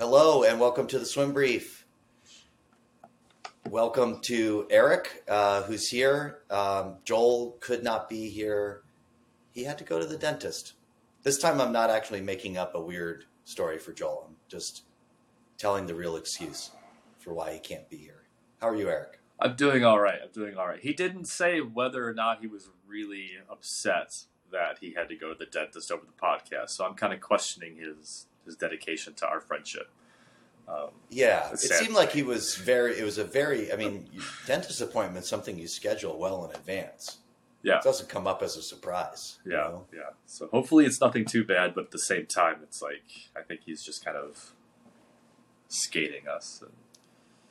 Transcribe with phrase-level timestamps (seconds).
[0.00, 1.84] Hello and welcome to the Swim Brief.
[3.68, 6.38] Welcome to Eric, uh, who's here.
[6.48, 8.80] Um, Joel could not be here.
[9.52, 10.72] He had to go to the dentist.
[11.22, 14.24] This time I'm not actually making up a weird story for Joel.
[14.26, 14.84] I'm just
[15.58, 16.70] telling the real excuse
[17.18, 18.22] for why he can't be here.
[18.58, 19.20] How are you, Eric?
[19.38, 20.20] I'm doing all right.
[20.24, 20.80] I'm doing all right.
[20.80, 24.14] He didn't say whether or not he was really upset
[24.50, 27.20] that he had to go to the dentist over the podcast, so I'm kind of
[27.20, 29.90] questioning his his dedication to our friendship.
[30.68, 32.98] Um, yeah, it seemed like he was very.
[32.98, 33.72] It was a very.
[33.72, 34.08] I mean,
[34.46, 37.18] dentist appointment something you schedule well in advance.
[37.62, 39.38] Yeah, it doesn't come up as a surprise.
[39.44, 39.86] Yeah, you know?
[39.92, 40.10] yeah.
[40.26, 43.02] So hopefully it's nothing too bad, but at the same time, it's like
[43.36, 44.52] I think he's just kind of
[45.68, 46.60] skating us.
[46.62, 46.72] And...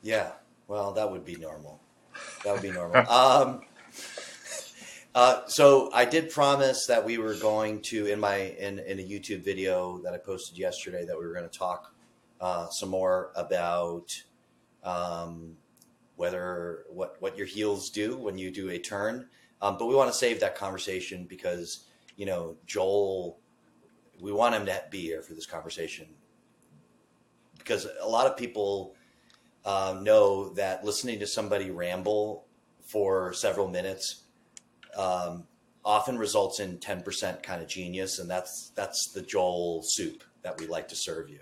[0.01, 0.31] Yeah,
[0.67, 1.81] well, that would be normal.
[2.45, 2.97] That would be normal.
[3.11, 3.61] um,
[5.15, 9.03] uh, so I did promise that we were going to in my in, in a
[9.03, 11.93] YouTube video that I posted yesterday that we were going to talk
[12.39, 14.21] uh, some more about
[14.83, 15.55] um,
[16.15, 19.27] whether what what your heels do when you do a turn.
[19.61, 23.39] Um, but we want to save that conversation because you know Joel,
[24.21, 26.05] we want him to be here for this conversation
[27.57, 28.95] because a lot of people
[29.65, 32.45] uh, know that listening to somebody ramble
[32.83, 34.23] for several minutes
[34.95, 35.45] um,
[35.83, 40.67] often results in 10% kind of genius and that's that's the joel soup that we
[40.67, 41.39] like to serve you.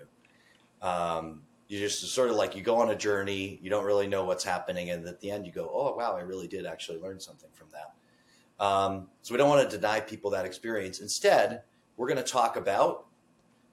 [0.80, 4.24] Um, you just sort of like you go on a journey you don't really know
[4.24, 7.20] what's happening and at the end you go oh wow i really did actually learn
[7.20, 8.64] something from that.
[8.64, 11.00] Um, so we don't want to deny people that experience.
[11.00, 11.62] Instead
[11.96, 13.06] we're going to talk about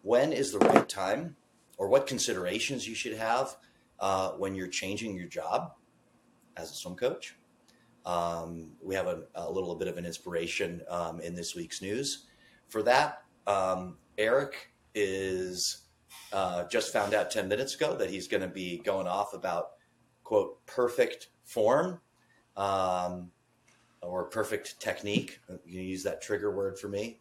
[0.01, 1.35] when is the right time
[1.77, 3.55] or what considerations you should have
[3.99, 5.73] uh, when you're changing your job
[6.57, 7.35] as a swim coach.
[8.05, 12.27] Um, we have a, a, little bit of an inspiration um, in this week's news.
[12.69, 15.85] For that, um, Eric is
[16.31, 19.71] uh, just found out 10 minutes ago that he's going to be going off about,
[20.23, 21.99] quote, perfect form
[22.55, 23.31] um,
[24.01, 25.39] or perfect technique.
[25.65, 27.19] You use that trigger word for me.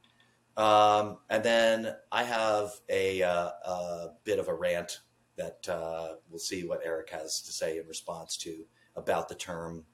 [0.57, 5.01] Um, and then I have a, uh, a, bit of a rant
[5.37, 8.65] that uh, we'll see what Eric has to say in response to
[8.97, 9.85] about the term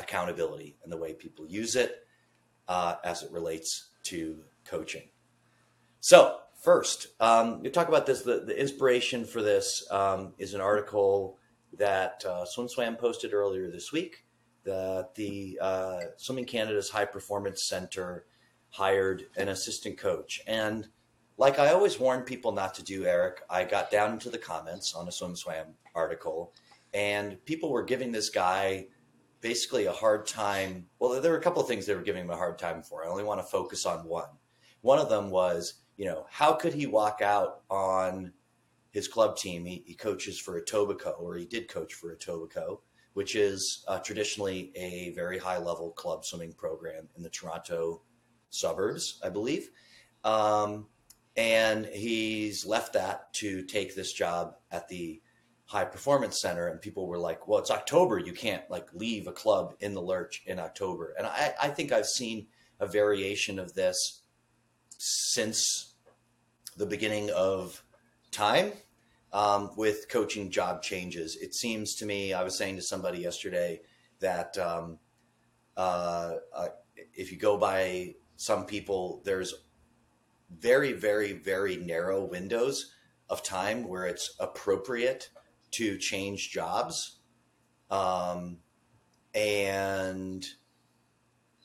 [0.00, 2.06] accountability and the way people use it
[2.68, 5.02] uh, as it relates to coaching.
[6.00, 8.22] So, first, um, you talk about this.
[8.22, 11.38] The, the inspiration for this um, is an article
[11.78, 14.24] that uh, SwimSwam posted earlier this week.
[14.64, 18.26] That the uh, Swimming Canada's High Performance Center
[18.70, 20.40] hired an assistant coach.
[20.46, 20.88] And
[21.36, 24.94] like I always warn people not to do, Eric, I got down into the comments
[24.94, 26.52] on a SwimSwam article,
[26.92, 28.86] and people were giving this guy
[29.40, 30.86] basically a hard time.
[30.98, 33.04] Well, there were a couple of things they were giving him a hard time for.
[33.04, 34.28] I only want to focus on one.
[34.82, 38.32] One of them was, you know, how could he walk out on
[38.90, 39.64] his club team?
[39.64, 42.80] He, he coaches for Etobicoke, or he did coach for Etobicoke,
[43.14, 48.02] which is uh, traditionally a very high level club swimming program in the Toronto
[48.50, 49.70] suburbs, I believe.
[50.24, 50.86] Um,
[51.36, 55.22] and he's left that to take this job at the
[55.70, 58.18] high performance center and people were like well it's october.
[58.18, 61.14] You can't like leave a club in the lurch in october.
[61.16, 62.48] And i, I think i've seen
[62.80, 64.22] a variation of this
[64.98, 65.94] since
[66.76, 67.84] the beginning of
[68.32, 68.72] time
[69.32, 71.36] um, with coaching job changes.
[71.40, 73.80] It seems to me i was saying to somebody yesterday
[74.18, 74.98] that um,
[75.76, 76.68] uh, uh,
[77.14, 79.54] if you go by some people, there's
[80.50, 82.94] very, very, very narrow windows
[83.28, 85.30] of time where it's appropriate
[85.72, 87.18] to change jobs.
[87.90, 88.58] Um,
[89.34, 90.46] and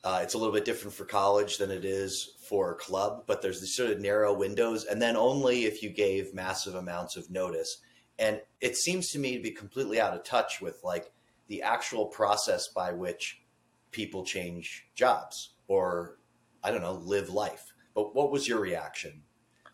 [0.04, 3.42] uh, it's a little bit different for college than it is for a club, but
[3.42, 7.30] there's these sort of narrow windows, and then only if you gave massive amounts of
[7.30, 7.78] notice.
[8.18, 11.12] And it seems to me to be completely out of touch with like
[11.48, 13.42] the actual process by which
[13.90, 16.18] people change jobs or
[16.62, 17.72] I don't know, live life.
[17.94, 19.22] But what was your reaction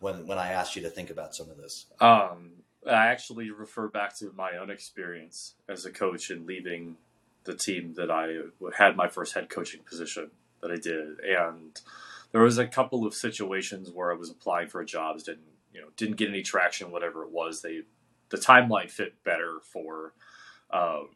[0.01, 1.87] when when I asked you to think about some of this?
[2.01, 6.97] Um, I actually refer back to my own experience as a coach and leaving
[7.45, 8.39] the team that I
[8.77, 10.31] had my first head coaching position
[10.61, 11.81] that I did, and
[12.33, 15.89] there was a couple of situations where I was applying for jobs, didn't you know,
[15.97, 17.63] didn't get any traction, whatever it was.
[17.63, 17.83] They
[18.29, 20.13] the timeline fit better for
[20.71, 21.11] um,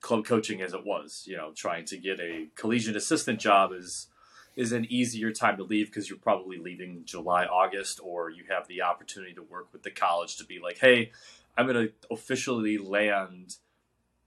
[0.00, 1.24] club coaching as it was.
[1.26, 4.08] You know, trying to get a collegiate assistant job is
[4.54, 8.68] is an easier time to leave because you're probably leaving July, August, or you have
[8.68, 11.10] the opportunity to work with the college to be like, hey,
[11.56, 13.56] I'm going to officially land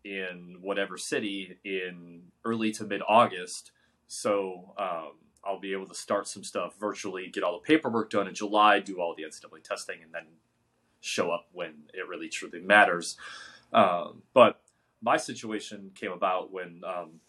[0.04, 3.72] in whatever city in early to mid August.
[4.08, 5.12] So um,
[5.44, 8.80] I'll be able to start some stuff virtually, get all the paperwork done in July,
[8.80, 10.26] do all the NCAA testing, and then
[11.02, 13.18] show up when it really truly matters.
[13.74, 14.62] Um, but
[15.02, 17.20] my situation came about when um,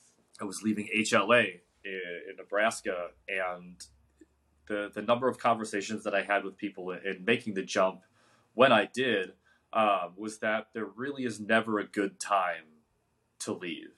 [0.40, 3.84] I was leaving HLA in, in, Nebraska, and
[4.66, 8.02] the the number of conversations that I had with people in, in making the jump
[8.54, 9.32] when I did
[9.72, 12.64] um, was that there really is never a good time
[13.40, 13.90] to leave.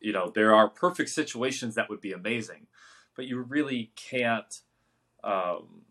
[0.00, 2.66] You know, there are perfect situations that would be amazing,
[3.14, 4.60] but you really can't
[5.24, 5.82] um,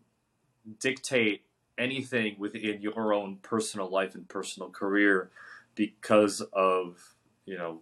[0.80, 1.42] dictate
[1.78, 5.30] anything within your own personal life and personal career
[5.74, 7.14] because of
[7.44, 7.80] you know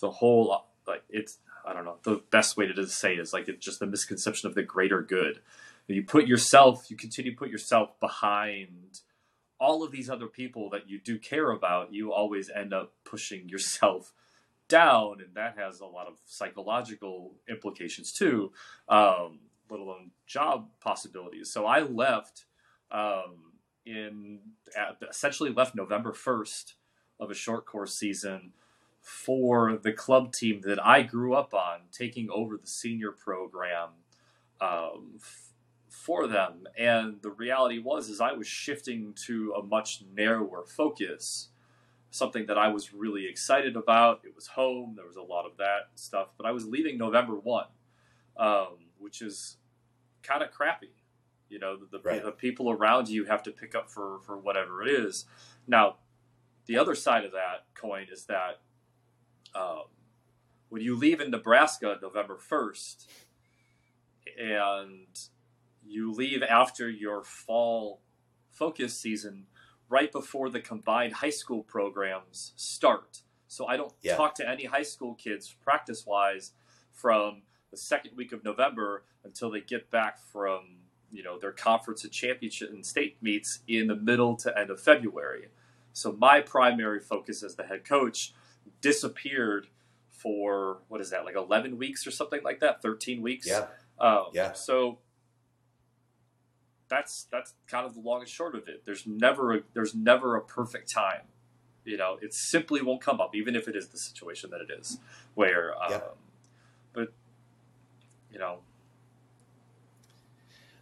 [0.00, 3.48] the whole like it's I don't know the best way to say it is like
[3.48, 5.40] it's just the misconception of the greater good.
[5.88, 9.00] You put yourself, you continue to put yourself behind
[9.58, 11.92] all of these other people that you do care about.
[11.92, 14.12] You always end up pushing yourself
[14.68, 18.52] down, and that has a lot of psychological implications too,
[18.88, 19.40] um,
[19.70, 21.50] let alone job possibilities.
[21.50, 22.46] So I left
[22.90, 23.52] um,
[23.84, 24.40] in
[25.08, 26.74] essentially left November first
[27.18, 28.52] of a short course season
[29.06, 33.90] for the club team that I grew up on, taking over the senior program
[34.60, 35.52] um, f-
[35.88, 36.64] for them.
[36.76, 41.50] And the reality was, is I was shifting to a much narrower focus,
[42.10, 44.22] something that I was really excited about.
[44.24, 44.94] It was home.
[44.96, 47.68] There was a lot of that stuff, but I was leaving November one,
[48.36, 49.58] um, which is
[50.24, 50.90] kind of crappy.
[51.48, 52.24] You know, the, the, right.
[52.24, 55.26] the people around you have to pick up for for whatever it is.
[55.64, 55.98] Now,
[56.66, 58.62] the other side of that coin is that
[59.56, 59.84] um,
[60.68, 63.06] when you leave in Nebraska November 1st
[64.38, 65.18] and
[65.84, 68.00] you leave after your fall
[68.50, 69.46] focus season
[69.88, 73.22] right before the combined high school programs start.
[73.46, 74.16] So I don't yeah.
[74.16, 76.52] talk to any high school kids practice wise
[76.92, 80.78] from the second week of November until they get back from
[81.12, 84.80] you know their conference and championship and state meets in the middle to end of
[84.80, 85.48] February.
[85.92, 88.34] So my primary focus as the head coach
[88.80, 89.68] disappeared
[90.08, 92.82] for what is that like 11 weeks or something like that?
[92.82, 93.46] 13 weeks?
[93.46, 93.66] Yeah.
[93.98, 94.52] Um, yeah.
[94.52, 94.98] so
[96.88, 98.82] that's that's kind of the long and short of it.
[98.84, 101.22] There's never a, there's never a perfect time.
[101.84, 104.70] You know it simply won't come up even if it is the situation that it
[104.76, 104.98] is
[105.34, 106.16] where um, yep.
[106.92, 107.12] but
[108.32, 108.58] you know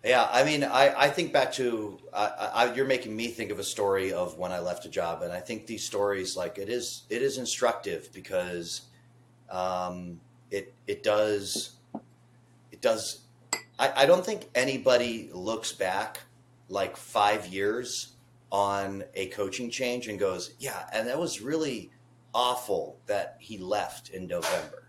[0.04, 3.58] yeah, I mean, I, I think back to uh, I, you're making me think of
[3.58, 6.68] a story of when I left a job, and I think these stories like it
[6.68, 8.82] is it is instructive because
[9.50, 10.20] um,
[10.50, 11.76] it it does
[12.70, 13.20] it does.
[13.78, 16.20] I, I don't think anybody looks back
[16.68, 18.14] like five years
[18.52, 21.90] on a coaching change and goes, yeah, and that was really
[22.34, 24.88] awful that he left in November.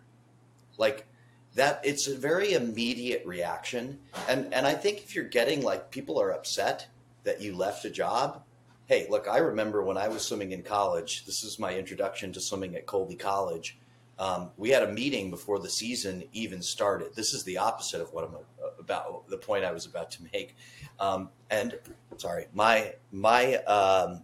[0.77, 1.07] Like
[1.55, 3.99] that it's a very immediate reaction.
[4.27, 6.87] And and i think if you're getting like people are upset
[7.23, 8.43] that you left a job
[8.85, 12.39] hey look i remember when i was swimming in college this is my introduction to
[12.39, 13.77] swimming at colby college
[14.17, 17.13] um, we had a meeting before the season even started.
[17.15, 20.23] This is the opposite of what i'm uh, about the point i was about to
[20.31, 20.55] make.
[20.99, 21.77] Um, and
[22.17, 24.23] sorry my my um,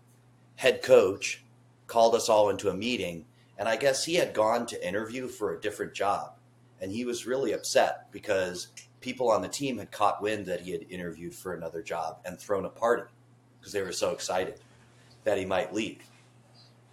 [0.56, 1.44] head coach
[1.88, 3.26] called us all into a meeting
[3.58, 6.36] and i guess he had gone to interview for a different job
[6.82, 8.70] and he was really upset because
[9.00, 12.40] people on the team had caught wind that he had interviewed for another job and
[12.40, 13.10] thrown a party
[13.60, 14.60] because they were so excited
[15.24, 16.02] that he might leave.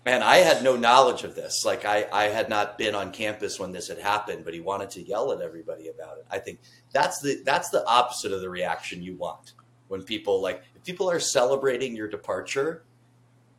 [0.04, 1.64] And I had no knowledge of this.
[1.66, 4.90] Like I, I had not been on campus when this had happened, but he wanted
[4.90, 6.26] to yell at everybody about it.
[6.30, 6.60] I think
[6.92, 9.52] that's the that's the opposite of the reaction you want
[9.88, 12.84] when people like if people are celebrating your departure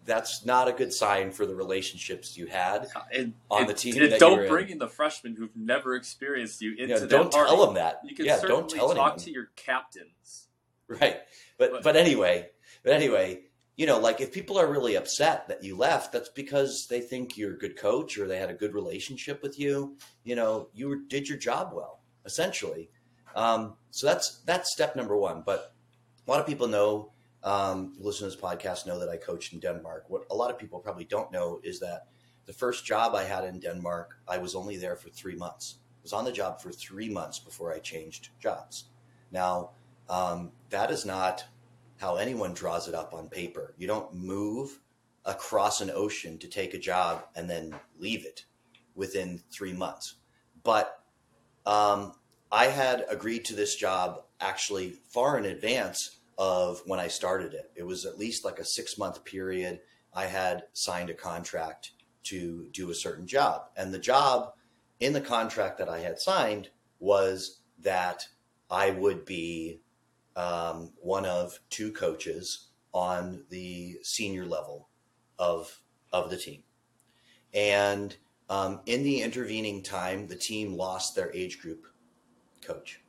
[0.09, 4.01] that's not a good sign for the relationships you had and, on and, the team.
[4.01, 4.77] And don't bring in.
[4.77, 6.87] the freshmen who've never experienced you into.
[6.87, 7.49] Yeah, don't party.
[7.49, 8.01] tell them that.
[8.03, 9.19] You can yeah, certainly don't tell talk anyone.
[9.19, 10.47] to your captains.
[10.87, 11.17] Right,
[11.59, 12.49] but, but but anyway,
[12.83, 13.41] but anyway,
[13.77, 17.37] you know, like if people are really upset that you left, that's because they think
[17.37, 19.95] you're a good coach or they had a good relationship with you.
[20.23, 22.89] You know, you did your job well, essentially.
[23.35, 25.43] Um, so that's that's step number one.
[25.45, 25.73] But
[26.27, 27.11] a lot of people know
[27.43, 30.05] um, listen to this podcast know that I coached in Denmark.
[30.07, 32.07] What a lot of people probably don't know is that
[32.45, 35.75] the first job I had in Denmark, I was only there for three months.
[35.81, 38.85] I was on the job for three months before I changed jobs.
[39.31, 39.71] Now,
[40.09, 41.45] um, that is not
[41.97, 43.75] how anyone draws it up on paper.
[43.77, 44.79] You don't move
[45.25, 48.45] across an ocean to take a job and then leave it
[48.95, 50.15] within three months.
[50.63, 51.03] But
[51.65, 52.13] um,
[52.51, 57.69] I had agreed to this job actually far in advance of when I started it.
[57.75, 59.81] It was at least like a six month period.
[60.13, 61.91] I had signed a contract
[62.23, 63.65] to do a certain job.
[63.75, 64.53] And the job
[64.99, 66.69] in the contract that I had signed
[66.99, 68.27] was that
[68.71, 69.81] I would be
[70.35, 74.87] um, one of two coaches on the senior level
[75.37, 75.81] of
[76.11, 76.63] of the team.
[77.53, 78.15] And
[78.49, 81.85] um, in the intervening time, the team lost their age group
[82.63, 83.01] coach.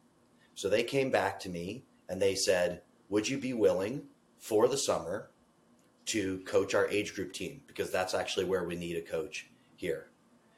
[0.55, 4.03] So they came back to me and they said, Would you be willing
[4.39, 5.31] for the summer
[6.07, 7.61] to coach our age group team?
[7.67, 10.11] Because that's actually where we need a coach here.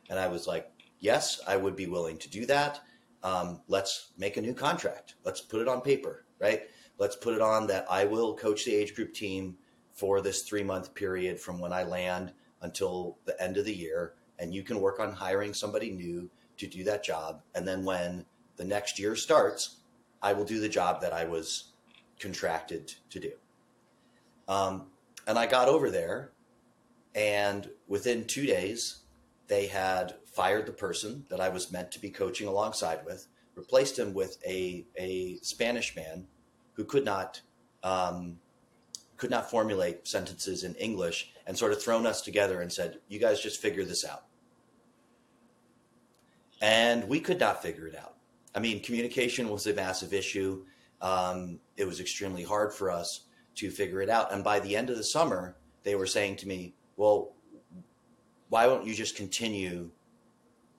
[0.09, 2.81] And I was like, Yes, I would be willing to do that.
[3.25, 5.17] Um, let's make a new contract.
[5.25, 6.63] Let's put it on paper, right?
[6.97, 9.57] Let's put it on that I will coach the age group team
[9.93, 14.15] for this three month period from when I land until the end of the year.
[14.39, 17.43] And you can work on hiring somebody new to do that job.
[17.57, 18.25] And then when
[18.57, 19.79] the next year starts,
[20.23, 21.72] I will do the job that I was
[22.23, 23.33] contracted to do.
[24.49, 24.87] Um,
[25.27, 26.31] and I got over there,
[27.15, 29.03] and within two days,
[29.49, 33.99] they had fired the person that I was meant to be coaching alongside with, replaced
[33.99, 36.27] him with a, a Spanish man
[36.75, 37.41] who could not
[37.83, 38.39] um,
[39.17, 43.19] could not formulate sentences in English, and sort of thrown us together and said, "You
[43.19, 44.25] guys just figure this out."
[46.61, 48.15] And we could not figure it out.
[48.55, 50.65] I mean, communication was a massive issue.
[51.03, 53.25] Um, it was extremely hard for us
[53.57, 54.33] to figure it out.
[54.33, 57.35] And by the end of the summer, they were saying to me, "Well,
[58.49, 59.91] why won't you just continue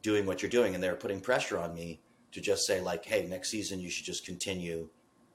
[0.01, 1.99] doing what you're doing?" And they were putting pressure on me
[2.31, 4.89] to just say, like, "Hey, next season you should just continue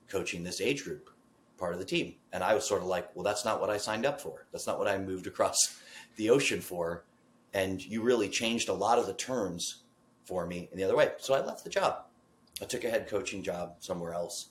[0.09, 1.11] coaching this age group
[1.59, 3.77] part of the team." And I was sort of like, "Well, that's not what I
[3.77, 4.47] signed up for.
[4.53, 5.59] That's not what I moved across
[6.17, 7.05] the ocean for."
[7.53, 9.83] And you really changed a lot of the terms
[10.25, 11.13] for me in the other way.
[11.19, 12.05] So I left the job.
[12.61, 14.51] I took a head coaching job somewhere else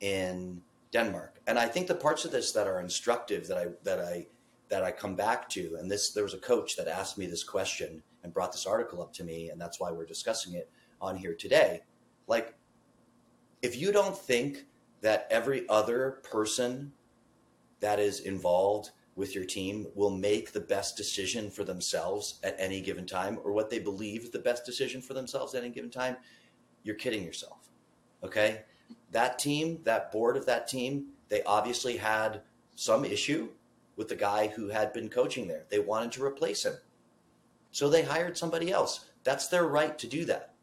[0.00, 0.62] in
[0.92, 1.40] Denmark.
[1.46, 4.26] And I think the parts of this that are instructive that I that I
[4.68, 7.44] that I come back to, and this there was a coach that asked me this
[7.44, 11.16] question and brought this article up to me, and that's why we're discussing it on
[11.16, 11.82] here today.
[12.26, 12.54] Like,
[13.62, 14.66] if you don't think
[15.00, 16.92] that every other person
[17.80, 22.80] that is involved with your team will make the best decision for themselves at any
[22.80, 25.90] given time, or what they believe is the best decision for themselves at any given
[25.90, 26.16] time,
[26.82, 27.68] you're kidding yourself.
[28.22, 28.62] Okay?
[29.12, 32.42] That team, that board of that team, they obviously had
[32.74, 33.48] some issue
[33.96, 35.64] with the guy who had been coaching there.
[35.68, 36.74] They wanted to replace him.
[37.70, 39.06] So they hired somebody else.
[39.24, 40.54] That's their right to do that.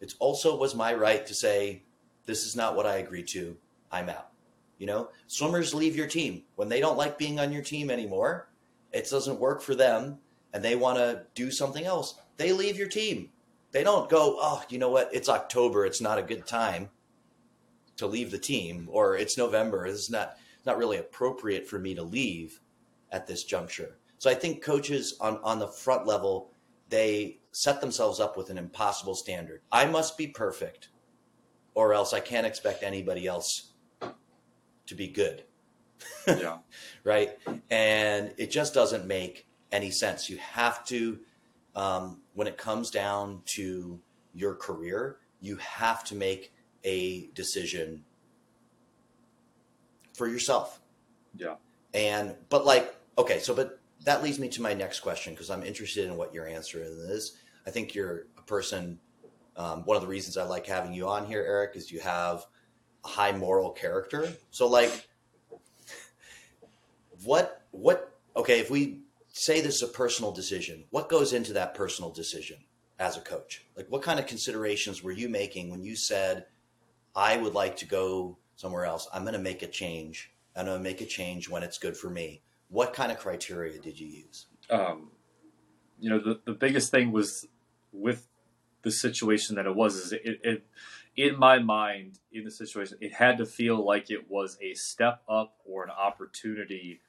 [0.00, 1.82] It also was my right to say,
[2.26, 3.56] this is not what I agreed to.
[3.90, 4.30] I'm out.
[4.78, 8.48] You know, swimmers leave your team when they don't like being on your team anymore.
[8.92, 10.18] It doesn't work for them
[10.52, 12.20] and they want to do something else.
[12.36, 13.30] They leave your team.
[13.72, 15.10] They don't go, oh, you know what?
[15.12, 15.84] It's October.
[15.84, 16.90] It's not a good time
[17.98, 19.86] to leave the team, or it's November.
[19.86, 22.60] It's not not really appropriate for me to leave
[23.12, 23.98] at this juncture.
[24.18, 26.50] So I think coaches on on the front level
[26.88, 29.60] they set themselves up with an impossible standard.
[29.70, 30.88] I must be perfect,
[31.74, 33.72] or else I can't expect anybody else
[34.86, 35.44] to be good.
[36.26, 36.58] Yeah.
[37.04, 37.38] right?
[37.70, 40.28] And it just doesn't make any sense.
[40.28, 41.18] You have to,
[41.74, 43.98] um, when it comes down to
[44.34, 46.52] your career, you have to make
[46.88, 48.02] a decision
[50.14, 50.80] for yourself.
[51.36, 51.56] Yeah.
[51.94, 55.62] And, but like, okay, so, but that leads me to my next question because I'm
[55.62, 57.36] interested in what your answer is.
[57.66, 58.98] I think you're a person,
[59.56, 62.46] um, one of the reasons I like having you on here, Eric, is you have
[63.04, 64.32] a high moral character.
[64.50, 65.08] So, like,
[67.24, 71.74] what, what, okay, if we say this is a personal decision, what goes into that
[71.74, 72.56] personal decision
[72.98, 73.66] as a coach?
[73.76, 76.46] Like, what kind of considerations were you making when you said,
[77.18, 79.08] I would like to go somewhere else?
[79.12, 80.30] I'm going to make a change.
[80.54, 82.42] I'm going to make a change when it's good for me.
[82.68, 84.46] What kind of criteria did you use?
[84.70, 85.10] Um,
[85.98, 87.44] you know, the, the biggest thing was
[87.92, 88.28] with
[88.82, 90.66] the situation that it was is it, it
[91.16, 95.20] in my mind in the situation it had to feel like it was a step
[95.28, 97.00] up or an opportunity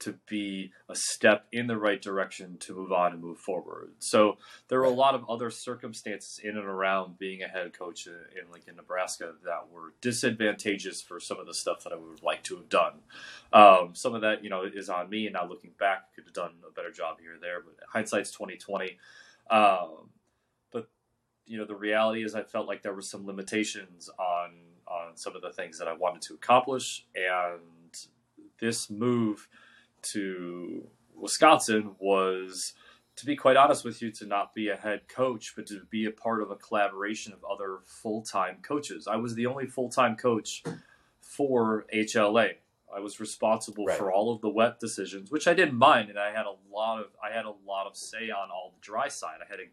[0.00, 3.90] to be a step in the right direction to move on and move forward.
[3.98, 4.38] So
[4.68, 8.12] there were a lot of other circumstances in and around being a head coach in,
[8.12, 12.44] in Lincoln, Nebraska that were disadvantageous for some of the stuff that I would like
[12.44, 13.00] to have done.
[13.52, 16.32] Um, some of that, you know, is on me, and now looking back, could have
[16.32, 17.60] done a better job here or there.
[17.60, 18.98] But hindsight's twenty twenty.
[19.50, 20.10] Um,
[20.70, 20.88] but
[21.46, 24.50] you know, the reality is, I felt like there were some limitations on
[24.86, 27.60] on some of the things that I wanted to accomplish, and
[28.60, 29.48] this move
[30.02, 32.74] to Wisconsin was,
[33.16, 36.04] to be quite honest with you, to not be a head coach, but to be
[36.04, 39.06] a part of a collaboration of other full time coaches.
[39.06, 40.62] I was the only full time coach
[41.20, 42.54] for HLA.
[42.94, 43.98] I was responsible Right.
[43.98, 47.00] for all of the wet decisions, which I didn't mind, and I had a lot
[47.00, 49.40] of I had a lot of say on all the dry side.
[49.44, 49.64] I had a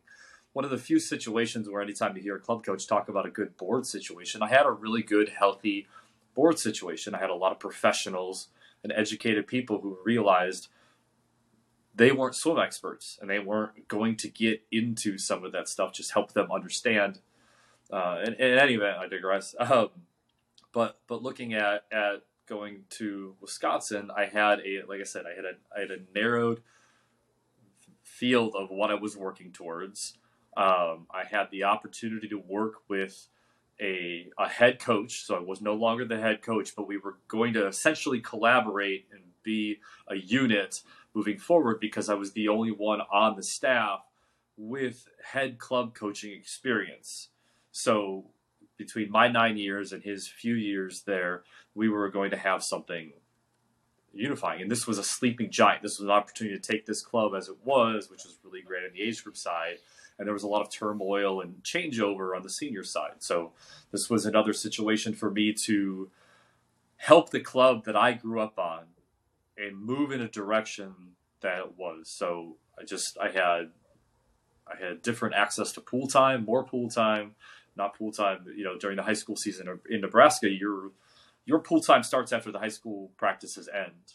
[0.52, 3.30] one of the few situations where anytime you hear a club coach talk about a
[3.30, 5.86] good board situation, I had a really good, healthy
[6.34, 7.14] board situation.
[7.14, 8.48] I had a lot of professionals
[8.86, 10.68] and educated people who realized
[11.96, 15.92] they weren't swim experts and they weren't going to get into some of that stuff.
[15.92, 17.20] Just help them understand.
[17.92, 19.56] Uh, in, in any event, I digress.
[19.66, 19.90] Um,
[20.72, 25.34] but but looking at at going to Wisconsin, I had a like I said, I
[25.34, 26.62] had a I had a narrowed
[28.04, 30.18] field of what I was working towards.
[30.58, 33.30] Um, I had the opportunity to work with
[33.82, 37.18] a, a head coach, so I was no longer the head coach, but we were
[37.28, 40.82] going to essentially collaborate and be a unit
[41.14, 44.06] moving forward because I was the only one on the staff
[44.58, 47.30] with head club coaching experience.
[47.72, 48.26] So
[48.78, 53.14] between my nine years and his few years there, we were going to have something
[54.14, 54.62] unifying.
[54.62, 55.84] And this was a sleeping giant.
[55.84, 58.86] This was an opportunity to take this club as it was, which was really great
[58.86, 59.78] on the age group side.
[60.18, 63.16] And there was a lot of turmoil and changeover on the senior side.
[63.20, 63.52] So
[63.92, 66.10] this was another situation for me to
[66.98, 68.86] help the club that I grew up on
[69.58, 70.94] and move in a direction
[71.42, 72.10] that it was.
[72.10, 73.72] So I just I had
[74.68, 77.36] I had different access to pool time, more pool time,
[77.76, 78.46] not pool time.
[78.56, 80.92] You know, during the high school season in Nebraska, your
[81.46, 84.14] your pool time starts after the high school practices end,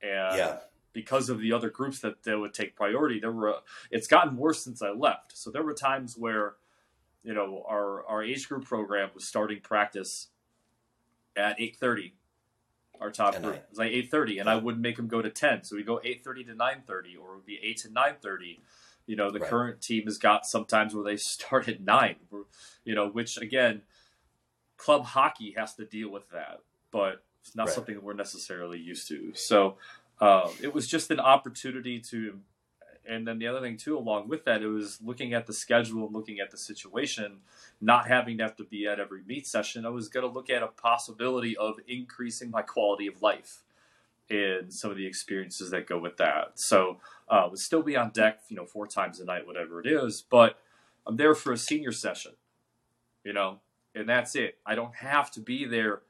[0.00, 0.58] and Yeah.
[0.92, 3.56] Because of the other groups that, that would take priority, there were
[3.90, 5.36] it's gotten worse since I left.
[5.36, 6.54] So there were times where,
[7.22, 10.28] you know, our our age group program was starting practice
[11.36, 12.14] at eight thirty.
[13.00, 15.30] Our top group it was like eight thirty, and I would make them go to
[15.30, 15.64] ten.
[15.64, 18.14] So we go eight thirty to nine thirty, or it would be eight to nine
[18.22, 18.60] thirty.
[19.06, 19.50] You know, the Right.
[19.50, 22.16] current team has got sometimes where they start at nine.
[22.84, 23.82] You know, which again,
[24.76, 26.60] club hockey has to deal with that,
[26.92, 27.74] but it's not Right.
[27.74, 29.32] something that we're necessarily used to.
[29.34, 29.78] So
[30.22, 32.38] uh, it was just an opportunity to,
[33.04, 36.06] and then the other thing too, along with that, it was looking at the schedule
[36.06, 37.38] and looking at the situation,
[37.80, 39.84] not having to have to be at every meet session.
[39.84, 43.64] I was going to look at a possibility of increasing my quality of life
[44.30, 46.52] and some of the experiences that go with that.
[46.54, 46.98] So
[47.28, 50.22] uh, would still be on deck, you know, four times a night, whatever it is,
[50.22, 50.56] but
[51.04, 52.34] I'm there for a senior session,
[53.24, 53.58] you know,
[53.92, 54.58] and that's it.
[54.64, 56.02] I don't have to be there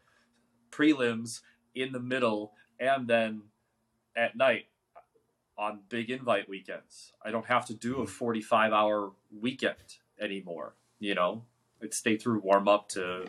[0.71, 1.41] prelims
[1.75, 3.45] in the middle and then
[4.17, 4.67] at night
[5.59, 7.13] on big invite weekends.
[7.25, 8.07] I don't have to do a mm-hmm.
[8.07, 9.77] 45 hour weekend
[10.21, 11.45] anymore, you know.
[11.83, 13.27] I'd stay through warm up to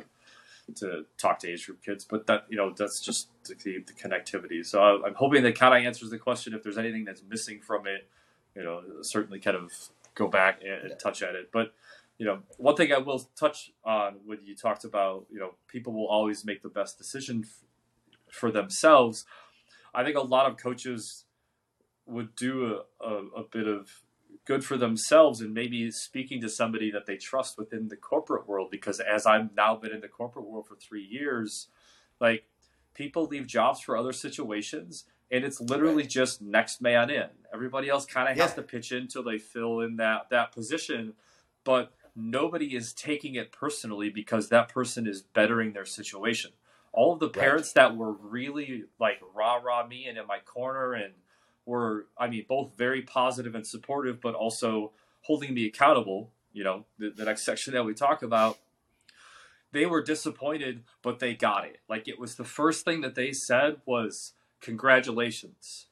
[0.76, 4.65] to talk to age group kids, but that you know that's just the, the connectivity.
[4.65, 6.54] So I, I'm hoping that kind of answers the question.
[6.54, 8.08] If there's anything that's missing from it,
[8.56, 9.72] you know, certainly kind of
[10.15, 11.50] go back and, and touch at it.
[11.52, 11.74] But
[12.17, 15.93] you know, one thing I will touch on when you talked about, you know, people
[15.93, 17.63] will always make the best decision f-
[18.32, 19.26] for themselves.
[19.93, 21.25] I think a lot of coaches
[22.06, 23.89] would do a, a, a bit of
[24.45, 28.69] good for themselves and maybe speaking to somebody that they trust within the corporate world
[28.69, 31.67] because as I've now been in the corporate world for three years,
[32.19, 32.45] like
[32.93, 37.27] people leave jobs for other situations and it's literally just next man in.
[37.53, 41.13] Everybody else kind of has to pitch in until they fill in that that position,
[41.63, 46.51] but nobody is taking it personally because that person is bettering their situation.
[46.93, 47.36] All of the Right.
[47.36, 51.15] parents that were really like rah rah me and in my corner and
[51.65, 56.32] were, I mean, both very positive and supportive, but also holding me accountable.
[56.53, 58.60] You know, the, the next section that we talk about,
[59.71, 61.79] they were disappointed, but they got it.
[61.89, 65.88] Like it was the first thing that they said was congratulations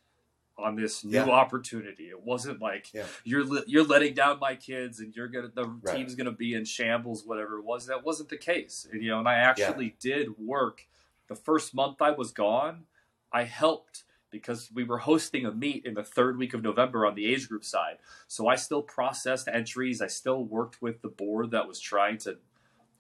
[0.62, 1.30] on this new Yeah.
[1.30, 2.10] opportunity.
[2.10, 3.08] It wasn't like Yeah.
[3.24, 5.97] you're li- you're letting down my kids and you're gonna the Right.
[5.97, 7.86] team's gonna be in shambles, whatever it was.
[7.88, 8.88] That wasn't the case.
[8.91, 10.88] And, you know, and I actually did work
[11.28, 12.86] the first month I was gone.
[13.32, 17.15] I helped because we were hosting a meet in the third week of November on
[17.15, 17.97] the age group side.
[18.28, 20.02] So I still processed entries.
[20.02, 22.38] I still worked with the board that was trying to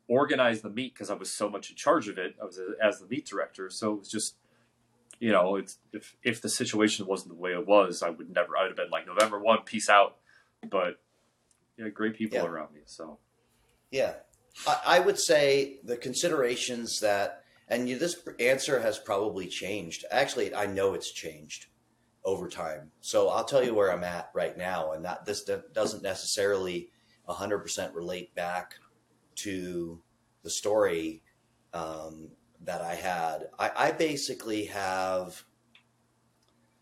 [0.07, 2.35] organize the meet because I was so much in charge of it.
[2.41, 3.69] I was a, as the meet director.
[3.69, 4.35] So it was just,
[5.21, 8.57] you know, it's if if the situation wasn't the way it was, I would never.
[8.57, 10.17] I would have been like November one, peace out.
[10.67, 10.99] But
[11.77, 12.45] yeah, great people Yeah.
[12.45, 12.81] around me.
[12.85, 13.19] So
[13.91, 14.15] Yeah,
[14.67, 20.05] I, I would say the considerations that, and you, this answer has probably changed.
[20.11, 21.67] Actually, I know it's changed
[22.25, 22.91] over time.
[23.01, 26.89] So I'll tell you where I'm at right now, and that this doesn't necessarily
[27.29, 28.73] 100% relate back
[29.35, 30.01] to
[30.43, 31.21] the story
[31.73, 32.29] um,
[32.65, 33.49] that I had.
[33.57, 35.43] I, I basically have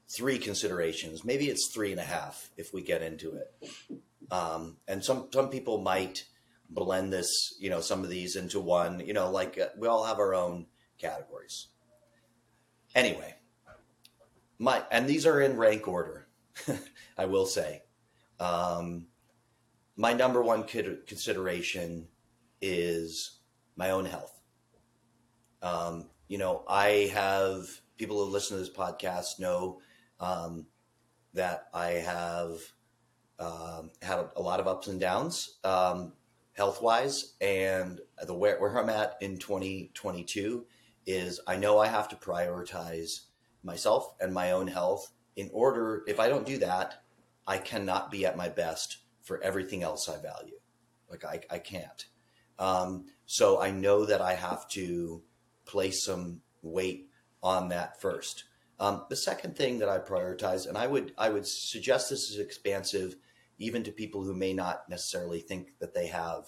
[0.10, 1.24] three considerations.
[1.24, 4.02] Maybe it's three and a half if we get into it.
[4.32, 6.26] Um, and some some people might
[6.70, 9.00] blend this, you know, some of these into one.
[9.00, 11.68] You know, like uh, we all have our own categories.
[12.96, 13.36] Anyway,
[14.58, 16.28] my and these are in rank order.
[17.18, 17.84] I will say,
[18.40, 19.08] um,
[19.96, 22.08] my number one consideration
[22.62, 23.40] is
[23.76, 24.39] my own health.
[25.62, 27.68] Um, you know, I have
[27.98, 29.82] people who listen to this podcast know
[30.20, 30.68] um,
[31.34, 32.60] that I have
[33.40, 36.14] um, had a, a, lot of ups and downs um,
[36.54, 40.66] health wise, and the where, where I'm at in 2022
[41.06, 43.22] is I know I have to prioritize
[43.64, 46.04] myself and my own health in order.
[46.08, 47.02] If I don't do that,
[47.48, 50.60] I cannot be at my best for everything else I value.
[51.10, 52.06] Like I, I can't.
[52.60, 55.24] Um, so I know that I have to
[55.70, 57.10] place some weight
[57.44, 58.46] on that first.
[58.80, 62.40] Um, the second thing that I prioritize, and I would I would suggest this is
[62.40, 63.16] expansive
[63.58, 66.46] even to people who may not necessarily think that they have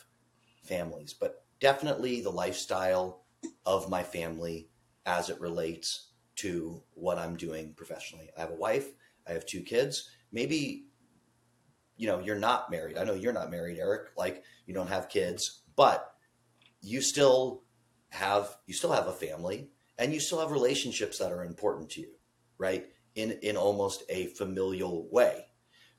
[0.63, 3.25] families, but definitely the lifestyle
[3.65, 4.69] of my family
[5.05, 8.29] as it relates to what I'm doing professionally.
[8.37, 8.87] I have a wife,
[9.27, 10.09] I have two kids.
[10.31, 10.85] Maybe
[11.97, 12.97] you know, you're not married.
[12.97, 14.09] I know you're not married, Eric.
[14.17, 16.11] Like you don't have kids, but
[16.81, 17.61] you still
[18.11, 22.01] have you still have a family and you still have relationships that are important to
[22.01, 22.09] you,
[22.57, 22.87] right?
[23.15, 25.45] In in almost a familial way.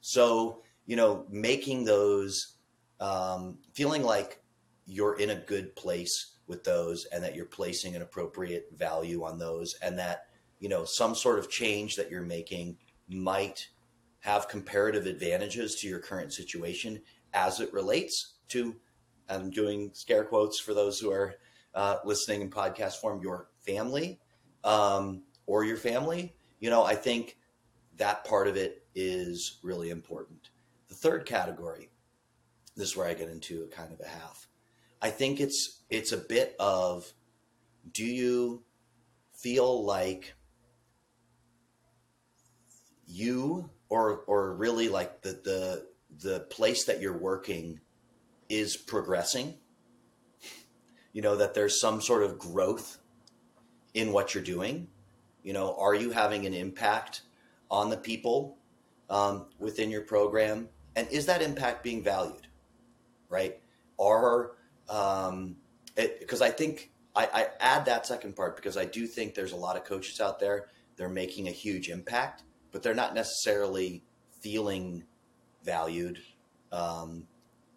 [0.01, 2.57] So, you know, making those
[3.01, 4.42] um, feeling like
[4.87, 9.38] you're in a good place with those and that you're placing an appropriate value on
[9.38, 10.27] those and that,
[10.59, 12.77] you know, some sort of change that you're making
[13.09, 13.68] might
[14.20, 17.01] have comparative advantages to your current situation
[17.33, 18.77] as it relates to
[19.29, 21.37] I'm doing scare quotes for those who are
[21.74, 24.20] uh, listening in podcast form, your family
[24.64, 26.35] um, or your family.
[26.61, 27.37] You know, I think
[27.96, 30.50] that part of it is really important.
[30.88, 31.90] The third category,
[32.76, 34.46] this is where I get into a kind of a half.
[35.00, 37.12] I think it's it's a bit of
[37.92, 38.62] do you
[39.35, 40.35] feel like
[43.06, 45.87] you or or really like the the
[46.20, 47.80] the place that you're working
[48.48, 49.54] is progressing
[51.12, 52.98] you know that there's some sort of growth
[53.94, 54.88] in what you're doing.
[55.42, 57.22] You know are you having an impact
[57.70, 58.59] on the people
[59.11, 60.68] um, within your program?
[60.94, 62.46] And is that impact being valued
[63.33, 63.59] right?
[63.98, 64.53] Are
[64.88, 65.57] um,
[65.96, 69.57] because i think I, I add that second part because i do think there's a
[69.57, 74.03] lot of coaches out there they're making a huge impact but they're not necessarily
[74.40, 75.05] feeling
[75.64, 76.18] valued
[76.72, 77.25] um,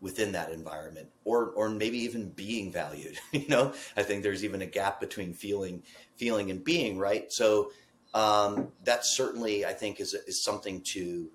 [0.02, 3.74] within that environment or or maybe even being valued you know?
[3.96, 5.84] I think there's even a gap between feeling
[6.16, 7.32] feeling and being right?
[7.32, 7.72] So
[8.14, 11.30] um, that certainly i think is, is something to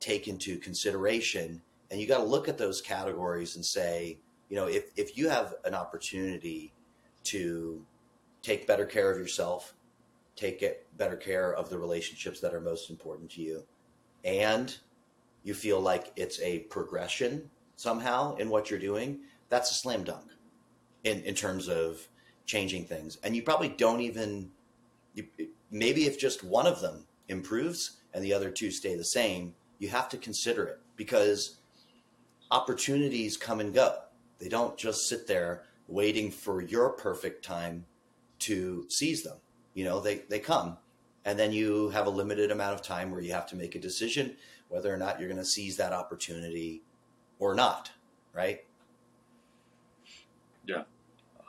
[0.00, 1.62] take into consideration.
[1.90, 5.30] And you got to look at those categories and say you know if, if you
[5.30, 6.74] have an opportunity
[7.24, 7.84] to
[8.42, 9.74] take better care of yourself
[10.36, 10.62] take
[10.96, 13.62] better care of the relationships that are most important to you
[14.24, 14.78] and
[15.42, 19.20] you feel like it's a progression somehow in what you're doing
[19.52, 20.24] that's a slam dunk
[21.04, 22.08] in, in terms of
[22.46, 23.18] changing things.
[23.22, 24.50] And you probably don't even
[25.14, 25.26] you,
[25.70, 29.90] maybe if just one of them improves and the other two stay the same you
[29.90, 31.58] have to consider it because
[32.50, 33.98] opportunities come and go.
[34.38, 37.84] They don't just sit there waiting for your perfect time
[38.40, 39.36] to seize them.
[39.74, 40.78] You know they, they come.
[41.26, 43.78] And then you have a limited amount of time where you have to make a
[43.78, 44.36] decision
[44.68, 46.82] whether or not you're going to seize that opportunity
[47.42, 47.90] or not
[48.32, 48.64] right
[50.66, 50.82] yeah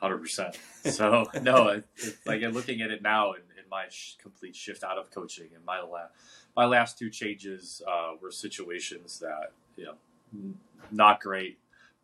[0.02, 0.58] 100%
[0.92, 4.84] so no it, it, like looking at it now in, in my sh- complete shift
[4.84, 6.10] out of coaching and my la-
[6.56, 9.96] my last two changes uh, were situations that you know
[10.34, 10.58] n-
[10.92, 11.58] not great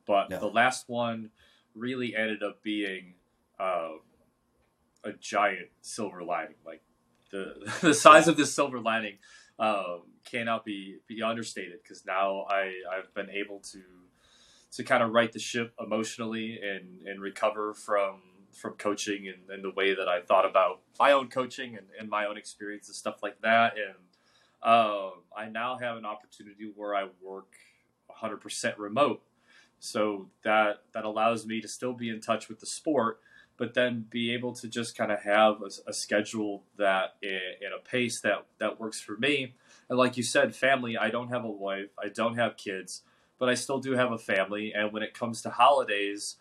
[0.05, 0.39] but no.
[0.39, 1.29] the last one
[1.75, 3.13] really ended up being
[3.59, 3.89] uh,
[5.03, 6.55] a giant silver lining.
[6.65, 6.81] Like
[7.31, 9.17] the the size of this silver lining
[9.59, 13.81] um, cannot be be understated because now I I've been able to
[14.71, 18.21] to kind of right the ship emotionally and and recover from
[18.53, 22.09] from coaching and, and the way that I thought about my own coaching and, and
[22.09, 23.73] my own experience and stuff like that.
[23.77, 23.95] And
[24.63, 27.53] um, I now have an opportunity where I work
[28.21, 29.21] 100% remote.
[29.79, 33.21] So that that allows me to still be in touch with the sport,
[33.59, 37.67] but then be able to just kind of have a, a schedule that eh, in,
[37.67, 39.53] in, a pace that that works for me.
[39.89, 40.97] And like you said, family.
[40.97, 41.89] I don't have a wife.
[42.01, 43.03] I don't have kids,
[43.37, 44.73] but I still do have a family.
[44.73, 46.37] And when it comes to holidays,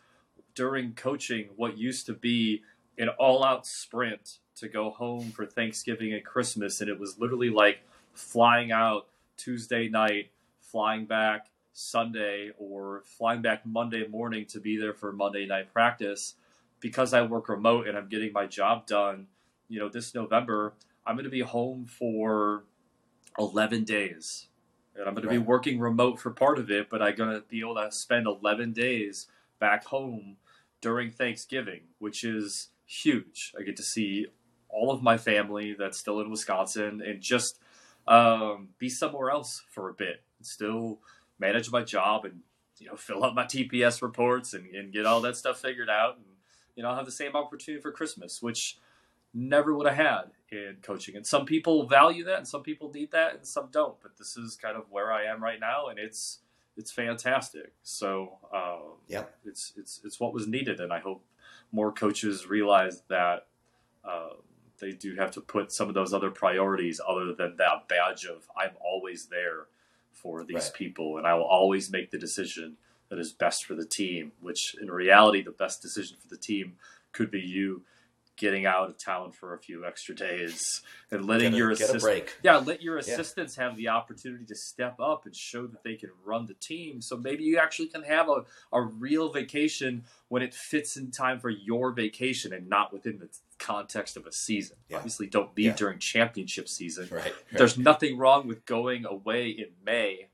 [0.54, 2.62] during coaching, what used to be
[2.96, 7.78] an all-out sprint to go home for Thanksgiving and Christmas, and it was literally like
[8.12, 14.94] flying out Tuesday night, flying back Sunday, or flying back Monday morning to be there
[14.94, 16.34] for Monday night practice
[16.80, 19.26] because I work remote and I'm getting my job done,
[19.68, 20.74] you know, this November,
[21.06, 22.64] I'm going to be home for
[23.38, 24.46] 11 days.
[24.94, 25.38] And I'm going to right.
[25.38, 28.26] be working remote for part of it, but I'm going to be able to spend
[28.26, 29.28] 11 days
[29.60, 30.36] back home
[30.80, 33.52] during Thanksgiving, which is huge.
[33.58, 34.26] I get to see
[34.68, 37.58] all of my family that's still in Wisconsin and just
[38.06, 40.98] um, be somewhere else for a bit and still
[41.38, 42.40] manage my job and
[42.78, 46.16] you know fill out my TPS reports and, and get all that stuff figured out
[46.16, 46.24] and
[46.78, 48.78] you know have the same opportunity for Christmas, which
[49.34, 51.16] never would have had in coaching.
[51.16, 54.00] And some people value that, and some people need that, and some don't.
[54.00, 56.38] But this is kind of where I am right now, and it's
[56.76, 57.72] it's fantastic.
[57.82, 61.24] So um, yeah, it's it's it's what was needed, and I hope
[61.72, 63.48] more coaches realize that.
[64.04, 64.34] Uh,
[64.80, 68.48] they do have to put some of those other priorities other than that badge of
[68.56, 69.66] I'm always there
[70.12, 70.72] for these Right.
[70.72, 72.76] people and I will always make the decision
[73.10, 76.74] that is best for the team, which in reality, the best decision for the team
[77.12, 77.82] could be you
[78.36, 81.84] getting out of town for a few extra days and letting a- your get a
[81.96, 82.36] assist- break.
[82.44, 83.00] yeah, let your Yeah.
[83.00, 87.02] assistants have the opportunity to step up and show that they can run the team.
[87.02, 91.40] So maybe you actually can have a, a real vacation when it fits in time
[91.40, 94.76] for your vacation and not within the context of a season.
[94.88, 94.98] Yeah.
[94.98, 95.74] Obviously, don't leave Yeah.
[95.74, 97.08] during championship season.
[97.10, 97.24] Right.
[97.24, 97.34] right.
[97.50, 100.28] There's nothing wrong with going away in May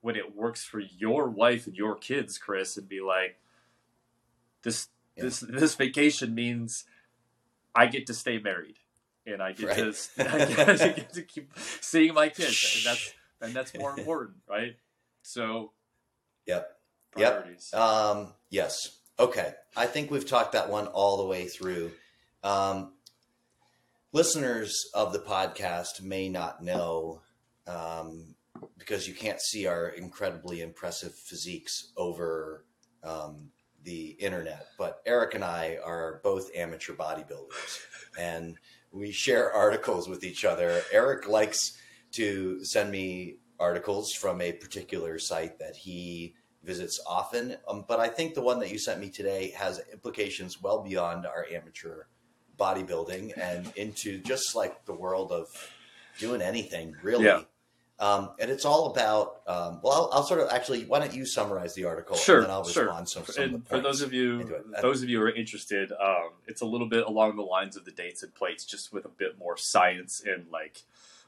[0.00, 3.38] when it works for your wife and your kids, Chris, and be like,
[4.62, 5.24] this Yeah.
[5.24, 6.84] this this vacation means
[7.74, 8.78] I get to stay married
[9.26, 9.76] and I get, Right.
[9.76, 13.98] to, I get, to, get to keep seeing my kids, and that's and that's more
[13.98, 14.76] important, right?
[15.22, 15.72] So,
[16.46, 16.72] Yep.
[17.16, 17.74] Yep.
[17.74, 18.98] Um, yes.
[19.18, 19.52] Okay.
[19.74, 21.90] I think we've talked that one all the way through.
[22.44, 22.92] Um,
[24.12, 27.22] listeners of the podcast may not know
[27.66, 28.35] um,
[28.78, 32.64] because you can't see our incredibly impressive physiques over
[33.02, 33.50] um,
[33.84, 37.78] the internet, but Eric and I are both amateur bodybuilders
[38.18, 38.56] and
[38.92, 40.80] we share articles with each other.
[40.92, 41.78] Eric likes
[42.12, 47.56] to send me articles from a particular site that he visits often.
[47.68, 51.26] Um, but I think the one that you sent me today has implications well beyond
[51.26, 52.04] our amateur
[52.58, 55.48] bodybuilding and into just like the world of
[56.18, 57.26] doing anything really.
[57.26, 57.42] Yeah.
[57.98, 61.24] Um, and it's all about, um, well, I'll, I'll sort of actually, why don't you
[61.24, 62.84] summarize the article Sure, and then I'll sure.
[62.84, 66.32] respond some, some and for those of you those of you who are interested um,
[66.46, 69.08] it's a little bit along the lines of the dates and plates just with a
[69.08, 70.82] bit more science and like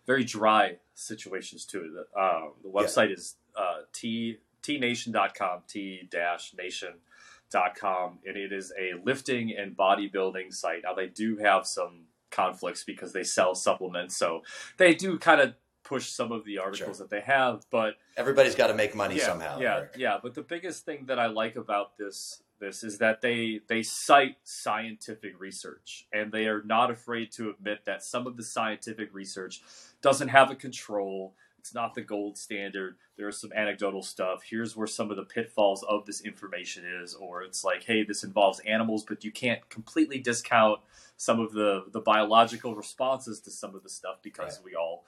[0.06, 2.18] very dry situations to it.
[2.18, 9.56] Um, the website is uh, t tnation.com t dash nation.com and it is a lifting
[9.56, 10.82] and bodybuilding site.
[10.84, 12.00] Now they do have some
[12.30, 14.42] conflicts because they sell supplements so
[14.76, 15.54] they do kind of
[15.88, 19.24] push some of the articles that they have but Everybody's got to make money yeah,
[19.26, 19.58] somehow.
[19.58, 19.94] Yeah, Eric.
[19.96, 20.18] yeah.
[20.22, 24.36] But the biggest thing that I like about this this is that they they cite
[24.44, 29.62] scientific research and they are not afraid to admit that some of the scientific research
[30.02, 31.34] doesn't have a control.
[31.60, 32.96] It's not the gold standard.
[33.16, 34.42] There's some anecdotal stuff.
[34.48, 38.22] Here's where some of the pitfalls of this information is, or it's like, hey, this
[38.24, 40.80] involves animals, but you can't completely discount
[41.16, 44.64] some of the the biological responses to some of the stuff because Right.
[44.66, 45.04] we all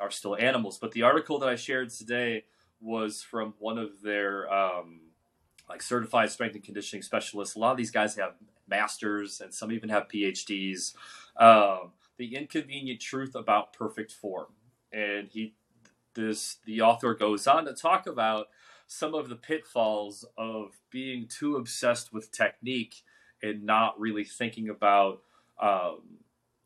[0.00, 0.78] are still animals.
[0.78, 2.44] But the article that I shared today
[2.80, 5.00] was from one of their um,
[5.68, 7.54] like certified strength and conditioning specialists.
[7.54, 8.34] A lot of these guys have
[8.68, 10.94] masters, and some even have PhDs.
[11.36, 14.48] Um, the inconvenient truth about perfect form,
[14.92, 15.54] and he
[16.14, 18.48] this the author goes on to talk about
[18.86, 23.02] some of the pitfalls of being too obsessed with technique
[23.42, 25.22] and not really thinking about
[25.62, 26.00] um,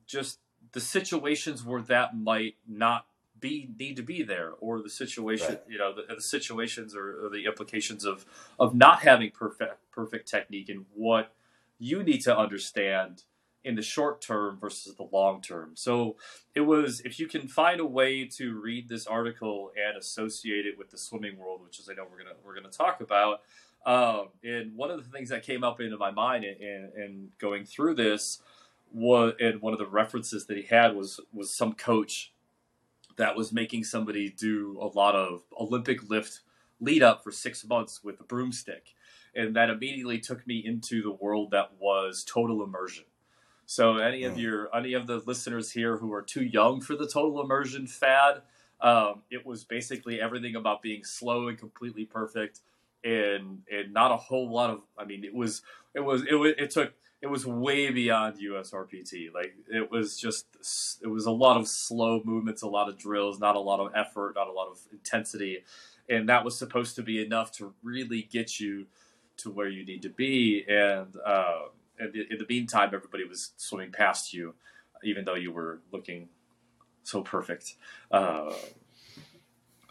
[0.07, 0.39] just
[0.73, 3.07] the situations where that might not
[3.45, 5.63] be need to be there or the situation Right.
[5.69, 8.25] you know the, the situations or, or the implications of
[8.59, 11.33] of not having perfect perfect technique and what
[11.79, 13.25] you need to understand
[13.65, 16.17] in the short term versus the long term so
[16.55, 20.79] it was if you can find a way to read this article and associate it
[20.79, 23.43] with the swimming world which is i know we're gonna we're gonna talk about
[23.87, 27.29] um, and one of the things that came up into my mind in, in, in
[27.39, 28.41] going through this
[28.93, 32.33] was and one of the references that he had was was some coach
[33.17, 36.41] that was making somebody do a lot of Olympic lift
[36.81, 38.95] lead up for six months with a broomstick.
[39.35, 43.05] And that immediately took me into the world that was total immersion.
[43.67, 44.43] So any of Mm.
[44.43, 48.43] your any of the listeners here who are too young for the total immersion fad,
[48.81, 52.61] um, it was basically everything about being slow and completely perfect,
[53.03, 54.83] and and not a whole lot of.
[54.99, 55.63] I mean, it was
[55.95, 56.93] it was it was it took
[57.25, 59.33] it was way beyond USRPT.
[59.33, 60.45] Like it was just
[61.03, 63.93] it was a lot of slow movements, a lot of drills, not a lot of
[63.95, 65.65] effort, not a lot of intensity,
[66.07, 68.89] and that was supposed to be enough to really get you
[69.39, 70.67] to where you need to be.
[70.69, 74.53] And uh, in the meantime, everybody was swimming past you,
[75.03, 76.29] even though you were looking
[77.05, 77.77] so perfect.
[78.11, 78.53] Uh,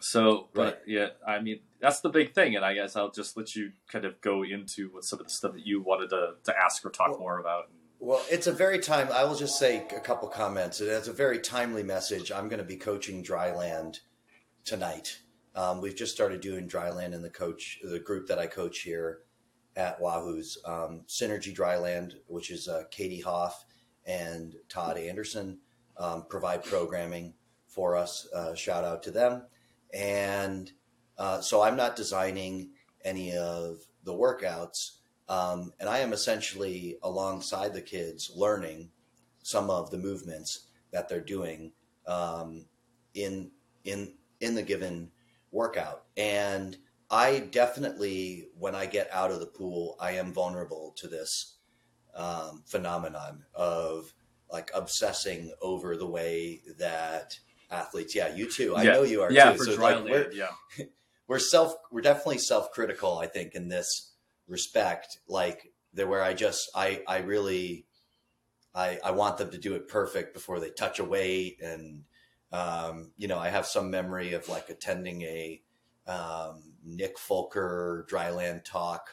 [0.04, 0.82] so, but Right.
[0.86, 4.04] yeah, I mean, that's the big thing, and I guess I'll just let you kind
[4.04, 6.90] of go into what some of the stuff that you wanted to, to ask or
[6.90, 7.70] talk Well- more about.
[8.00, 9.08] Well, it's a very time.
[9.10, 10.78] I will just say a couple comments.
[10.82, 12.30] It's a very timely message.
[12.30, 14.00] I'm going to be coaching Dryland
[14.66, 15.20] tonight.
[15.54, 19.20] Um, we've just started doing Dryland in the coach, the group that I coach here
[19.74, 23.64] at Wahoo's um, Synergy Dryland, which is uh, Katie Hoff
[24.04, 25.60] and Todd Anderson
[25.96, 27.32] um, provide programming
[27.68, 28.28] for us.
[28.34, 29.44] Uh, shout out to them.
[29.94, 30.70] And
[31.16, 32.70] uh, so I'm not designing
[33.04, 34.98] any of the workouts.
[35.28, 38.90] Um, and I am essentially alongside the kids learning
[39.42, 41.72] some of the movements that they're doing
[42.06, 42.66] um,
[43.14, 43.50] in
[43.84, 45.10] in in the given
[45.52, 46.04] workout.
[46.16, 46.76] And
[47.10, 51.56] I definitely, when I get out of the pool, I am vulnerable to this
[52.14, 54.12] um, phenomenon of
[54.50, 57.38] like obsessing over the way that
[57.74, 58.14] athletes.
[58.14, 58.74] Yeah, you too.
[58.76, 58.92] I Yeah.
[58.92, 59.58] know you are yeah, too.
[59.58, 60.50] for So, like, we're- land, yeah.
[61.26, 64.12] we're self we're definitely self critical I think in this
[64.46, 67.86] respect like there where I just I I really
[68.74, 72.04] I I want them to do it perfect before they touch a weight and
[72.52, 75.62] um, you know I have some memory of like attending a
[76.06, 79.08] um, Nick Folker dryland talk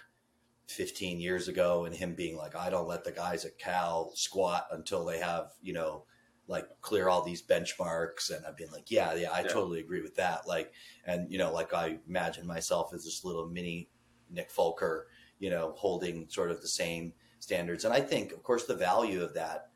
[0.68, 4.68] 15 years ago and him being like I don't let the guys at Cal squat
[4.72, 6.04] until they have you know
[6.52, 9.48] like clear all these benchmarks and I've been like yeah yeah I Yeah.
[9.48, 10.72] totally agree with that like
[11.06, 13.90] and you know like i imagine myself as this little mini
[14.30, 15.08] nick folker
[15.40, 19.24] you know holding sort of the same standards and i think of course the value
[19.24, 19.70] of that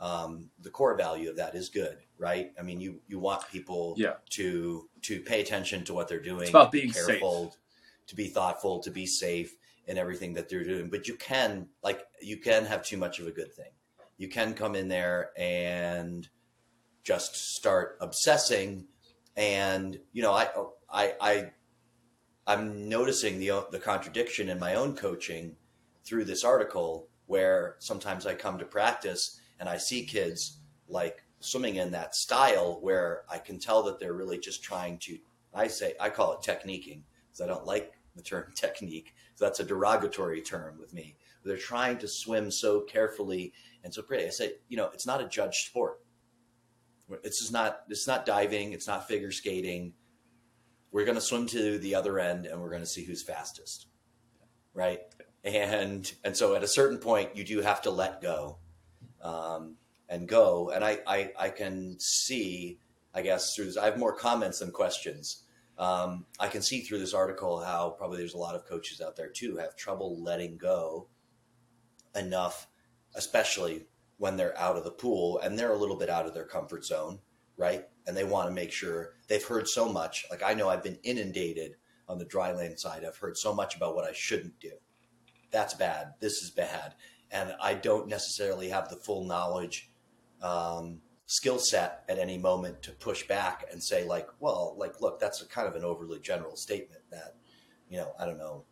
[0.00, 3.94] um, the core value of that is good right i mean you you want people
[3.98, 4.14] Yeah.
[4.30, 7.06] to to pay attention to what they're doing It's about to be being safe.
[7.06, 7.54] careful
[8.08, 9.54] to be thoughtful to be safe
[9.86, 13.26] in everything that they're doing but you can like you can have too much of
[13.26, 13.70] a good thing
[14.18, 16.28] you can come in there and
[17.04, 18.86] just start obsessing.
[19.36, 20.48] And you know i
[20.90, 21.50] i i
[22.46, 25.56] i'm noticing the the contradiction in my own coaching
[26.04, 31.76] through this article where sometimes i come to practice and i see kids like swimming
[31.76, 35.16] in that style where i can tell that they're really just trying to
[35.54, 39.14] i say i call it techniquing because i don't like the term technique.
[39.34, 41.16] So that's a derogatory term with me.
[41.44, 43.52] They're trying to swim so carefully
[43.84, 46.00] and so pretty i say you know it's not a judged sport.
[47.22, 49.92] This is not it's not diving it's not figure skating.
[50.90, 53.86] We're going to swim to the other end and we're going to see who's fastest
[54.74, 55.00] right?
[55.44, 58.58] And and so at a certain point you do have to let go
[59.22, 59.76] um,
[60.08, 60.70] and go.
[60.70, 62.78] And I, I i can see
[63.14, 65.44] i guess through this i have more comments than questions.
[65.78, 69.16] Um, i can see through this article how probably there's a lot of coaches out
[69.16, 71.08] there too have trouble letting go
[72.14, 72.68] enough
[73.14, 73.86] especially
[74.18, 76.84] when they're out of the pool and they're a little bit out of their comfort
[76.84, 77.18] zone,
[77.56, 77.86] right?
[78.06, 80.24] And they want to make sure they've heard so much.
[80.30, 81.76] Like I know I've been inundated
[82.08, 83.04] on the dry land side.
[83.04, 84.72] I've heard so much about what I shouldn't do.
[85.50, 86.14] That's bad.
[86.20, 86.94] This is bad.
[87.30, 89.90] And I don't necessarily have the full knowledge,
[90.42, 95.18] um, skill set at any moment to push back and say, like, well, like, look,
[95.18, 97.36] that's a kind of an overly general statement that,
[97.88, 98.64] you know, I don't know,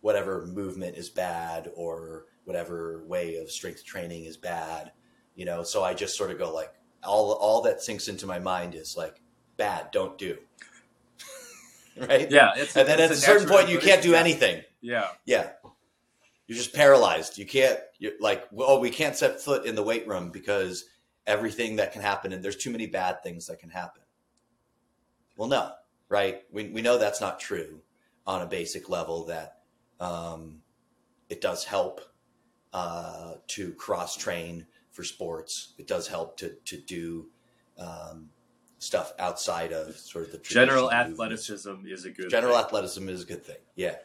[0.00, 4.92] whatever movement is bad or whatever way of strength training is bad
[5.34, 5.62] you know?
[5.62, 8.96] So i just sort of go like all all that sinks into my mind is
[8.96, 9.20] like
[9.56, 10.38] bad don't do.
[11.96, 12.28] Right?
[12.28, 14.42] Yeah, it's, and then at a certain point you can't do evolution.
[14.42, 14.64] anything.
[14.80, 15.50] Yeah, yeah.
[16.48, 17.38] You're just paralyzed.
[17.38, 20.86] You can't you're like oh we can't set foot in the weight room because
[21.24, 24.02] everything that can happen and there's too many bad things that can happen.
[25.36, 25.70] Well no
[26.08, 26.42] right?
[26.52, 27.80] We, we know that's not true
[28.26, 29.58] on a basic level that
[30.00, 30.60] um,
[31.28, 32.00] it does help
[32.74, 37.26] uh, to cross train for sports it does help to to do
[37.78, 38.28] um,
[38.78, 42.64] stuff outside of sort of the general athleticism is a good general thing.
[42.64, 43.96] athleticism is a good thing yeah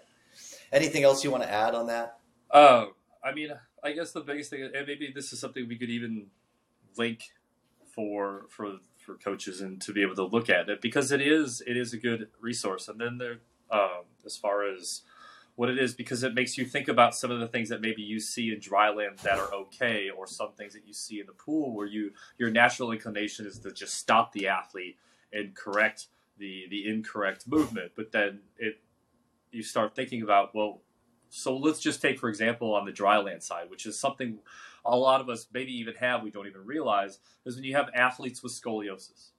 [0.71, 2.17] anything else you want to add on that
[2.51, 2.85] Uh,
[3.23, 3.49] I mean,
[3.83, 6.27] I guess the biggest thing, and maybe this is something we could even
[6.97, 7.19] link
[7.93, 11.61] for for for coaches and to be able to look at it because it is
[11.67, 12.87] it is a good resource.
[12.87, 13.39] And then there,
[13.71, 15.01] um, as far as
[15.59, 18.01] what it is, because it makes you think about some of the things that maybe
[18.01, 21.25] you see in dry land that are okay, or some things that you see in
[21.25, 24.95] the pool where you your natural inclination is to just stop the athlete
[25.33, 26.07] and correct
[26.37, 28.79] the the incorrect movement, but then it
[29.51, 30.79] you start thinking about well
[31.27, 34.39] so let's just take, for example, on the dry land side, which is something
[34.85, 37.89] a lot of us maybe even have, we don't even realize, is when you have
[37.93, 39.31] athletes with scoliosis.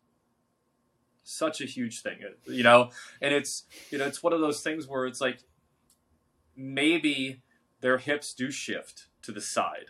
[1.23, 2.91] Such a huge thing, you know,
[3.23, 5.39] and it's you know it's one of those things where it's like
[6.57, 7.43] maybe
[7.81, 9.87] their hips do shift to the side,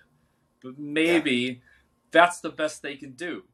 [0.63, 1.63] but maybe
[2.11, 3.45] that's the best they can do,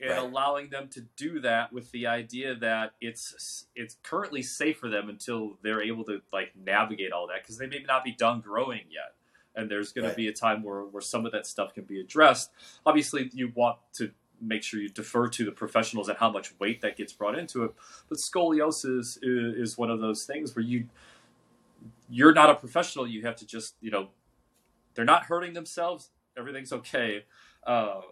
[0.00, 0.18] and Right.
[0.18, 5.08] allowing them to do that with the idea that it's it's currently safe for them
[5.08, 8.82] until they're able to like navigate all that because they may not be done growing
[8.90, 9.14] yet
[9.54, 10.10] and there's going Right.
[10.12, 12.50] to be a time where, where some of that stuff can be addressed.
[12.84, 16.82] Obviously, you want to make sure you defer to the professionals and how much weight
[16.82, 17.72] that gets brought into it.
[18.08, 20.88] But scoliosis is, is one of those things where you
[22.08, 23.06] you're not a professional.
[23.06, 24.08] You have to just you know
[24.94, 26.10] they're not hurting themselves.
[26.36, 27.24] Everything's okay.
[27.66, 28.02] Um,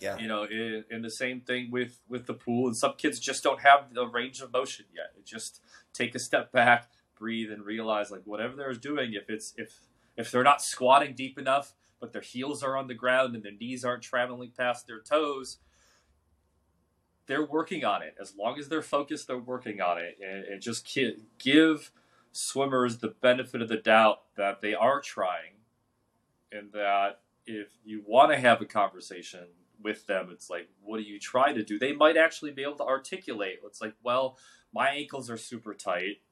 [0.00, 0.18] Yeah.
[0.18, 2.66] you know, and, and the same thing with with the pool.
[2.66, 5.12] And some kids just don't have the range of motion yet.
[5.18, 5.60] It just
[5.92, 9.80] take a step back, breathe, and realize like whatever they're doing, if it's if
[10.16, 13.52] if they're not squatting deep enough, but their heels are on the ground and their
[13.52, 15.58] knees aren't traveling past their toes,
[17.26, 18.14] they're working on it.
[18.20, 21.90] As long as they're focused, they're working on it, and, and just ki- give
[22.36, 25.54] swimmers the benefit of the doubt that they are trying,
[26.50, 29.46] and that if you want to have a conversation
[29.82, 31.78] with them, it's like, what do you try to do?
[31.78, 33.60] They might actually be able to articulate.
[33.64, 34.38] It's like, well,
[34.72, 36.22] my ankles are super tight.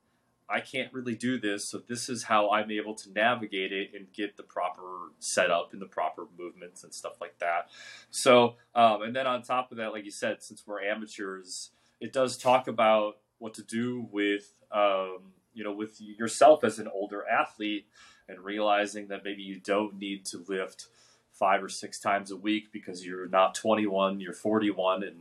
[0.48, 4.12] I can't really do this, so this is how I'm able to navigate it and
[4.12, 7.70] get the proper setup and the proper movements and stuff like that.
[8.10, 12.12] So, um, and then on top of that, like you said, since we're amateurs, it
[12.12, 17.26] does talk about what to do with, um, you know, with yourself as an older
[17.28, 17.86] athlete
[18.28, 20.86] and realizing that maybe you don't need to lift
[21.32, 25.16] five or six times a week because you're not 21, you're 41, and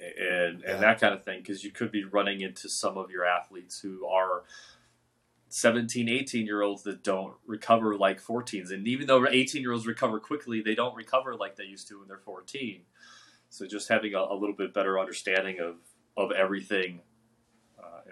[0.00, 0.74] and Yeah.
[0.74, 3.80] and that kind of thing because you could be running into some of your athletes
[3.80, 4.44] who are
[5.48, 9.86] 17 18 year olds that don't recover like 14s and even though 18 year olds
[9.86, 12.82] recover quickly they don't recover like they used to when they're 14
[13.48, 15.76] so just having a, a little bit better understanding of
[16.16, 17.00] of everything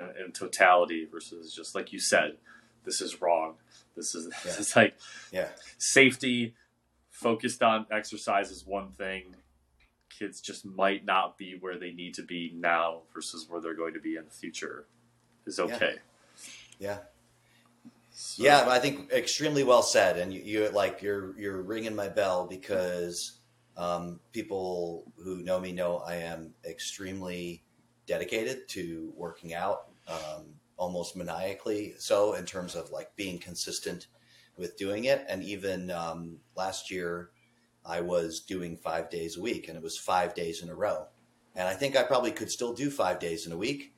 [0.01, 2.37] in, in totality versus just like you said
[2.85, 3.55] this is wrong
[3.97, 4.53] this is Yeah.
[4.59, 4.97] it's like
[5.33, 5.49] Yeah.
[5.79, 6.55] safety
[7.11, 9.35] focused on exercise is one thing
[10.11, 13.95] kids just might not be where they need to be now versus where they're going
[13.95, 14.87] to be in the future
[15.47, 15.97] is okay
[16.79, 16.99] Yeah.
[18.13, 22.09] So- Yeah, I think extremely well said, and you, you like you're you're ringing my
[22.09, 23.39] bell because
[23.77, 27.63] um, people who know me know I am extremely
[28.07, 34.09] dedicated to working out, um, almost maniacally so in terms of like being consistent
[34.57, 35.25] with doing it.
[35.29, 37.31] And even um, last year,
[37.85, 41.07] I was doing five days a week, and it was five days in a row.
[41.55, 43.95] And I think I probably could still do five days in a week,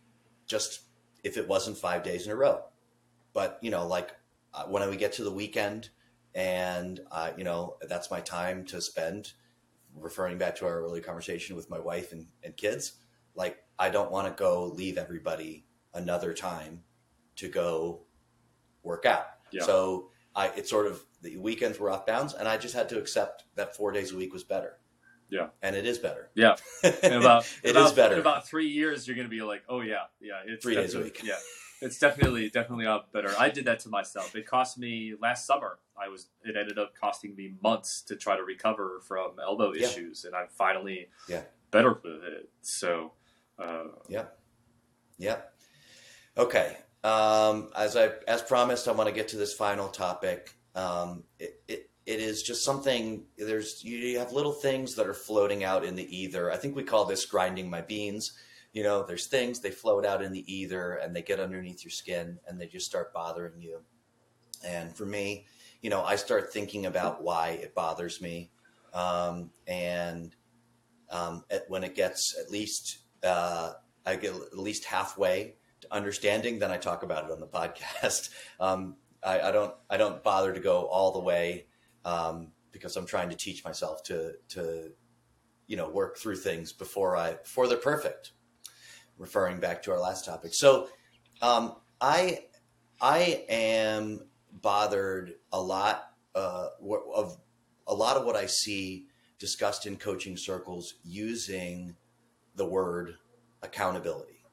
[0.47, 0.83] just
[1.25, 2.63] if it wasn't five days in a row
[3.33, 4.15] but you know like
[4.55, 5.91] uh, when we get to the weekend
[6.35, 9.33] and uh, you know that's my time to spend
[9.95, 12.95] referring back to our earlier conversation with my wife and, and kids
[13.39, 15.65] like i don't want to go leave everybody
[15.95, 16.83] another time
[17.37, 18.03] to go
[18.83, 19.63] work out Yeah.
[19.65, 22.99] so i it sort of the weekends were off bounds and i just had to
[22.99, 24.79] accept that four days a week was better
[25.31, 25.49] Yeah.
[25.63, 26.57] and it is better Yeah.
[27.03, 28.15] in about It about, is better.
[28.15, 30.95] in about three years you're going to be like oh yeah yeah it's Three days
[30.95, 31.21] a week.
[31.25, 31.39] yeah
[31.81, 35.79] it's definitely definitely a better i did that to myself it cost me last summer
[35.97, 39.87] i was it ended up costing me months to try to recover from elbow Yeah.
[39.87, 41.43] issues and i'm finally Yeah.
[41.71, 43.13] better with it so
[43.59, 43.85] uh,
[45.19, 45.55] Yep.
[46.37, 46.77] Okay.
[47.05, 50.55] Um, as I as promised, I want to get to this final topic.
[50.75, 53.25] Um, it, it it is just something.
[53.37, 56.51] There's you have little things that are floating out in the ether.
[56.51, 58.33] I think we call this grinding my beans.
[58.73, 61.91] You know, there's things they float out in the ether and they get underneath your
[61.91, 63.81] skin and they just start bothering you.
[64.65, 65.47] And for me,
[65.81, 68.51] you know, I start thinking about why it bothers me,
[68.93, 70.35] um, and
[71.11, 73.73] um, at, when it gets at least uh,
[74.07, 78.31] I get at least halfway to understanding, then I talk about it on the podcast.
[78.61, 81.67] Um, I, I don't I don't bother to go all the way
[82.05, 84.93] um, because I'm trying to teach myself to to
[85.67, 88.33] you know work through things before I before they're perfect.
[89.17, 90.89] Referring back to our last topic, so
[91.43, 92.45] um, I
[93.01, 94.21] I am
[94.53, 96.69] bothered a lot uh,
[97.15, 97.37] of
[97.89, 99.07] a lot of what I see
[99.41, 101.97] discussed in coaching circles using
[102.59, 103.15] the word
[103.63, 104.45] accountability.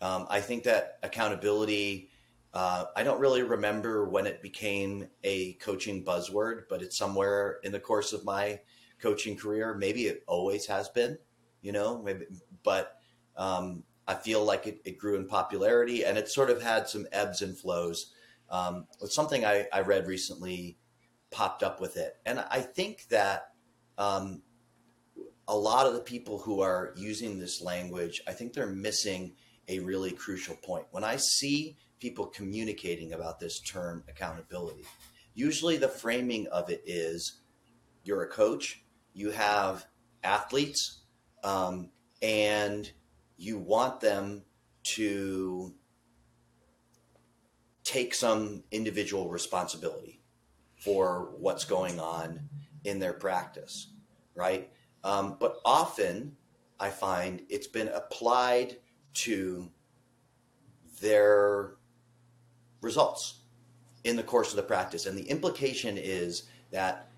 [0.00, 2.08] Um, I think that accountability,
[2.54, 7.72] uh, I don't really remember when it became a coaching buzzword, but it's somewhere in
[7.72, 8.60] the course of my
[9.00, 9.74] coaching career.
[9.74, 11.18] Maybe it always has been,
[11.62, 12.26] you know, maybe,
[12.62, 12.94] but
[13.36, 17.06] um, I feel like it, it grew in popularity and it sort of had some
[17.12, 18.12] ebbs and flows.
[18.50, 20.78] Um, it's something I, I read recently
[21.30, 22.16] popped up with it.
[22.24, 23.50] And I think that
[23.98, 24.42] um,
[25.48, 29.32] a lot of the people who are using this language, I think they're missing
[29.66, 30.86] a really crucial point.
[30.90, 34.84] When I see people communicating about this term accountability,
[35.34, 37.40] usually the framing of it is
[38.04, 38.82] you're a coach,
[39.14, 39.86] you have
[40.22, 41.00] athletes,
[41.42, 41.90] um,
[42.22, 42.92] and
[43.36, 44.42] you want them
[44.82, 45.74] to
[47.84, 50.20] take some individual responsibility.
[50.80, 52.48] for what's going on
[52.84, 53.88] in their practice,
[54.34, 54.70] right?
[55.04, 56.36] Um, but often
[56.80, 58.76] I find it's been applied
[59.14, 59.70] to
[61.00, 61.74] their
[62.80, 63.40] results
[64.04, 65.06] in the course of the practice.
[65.06, 67.08] And the implication is that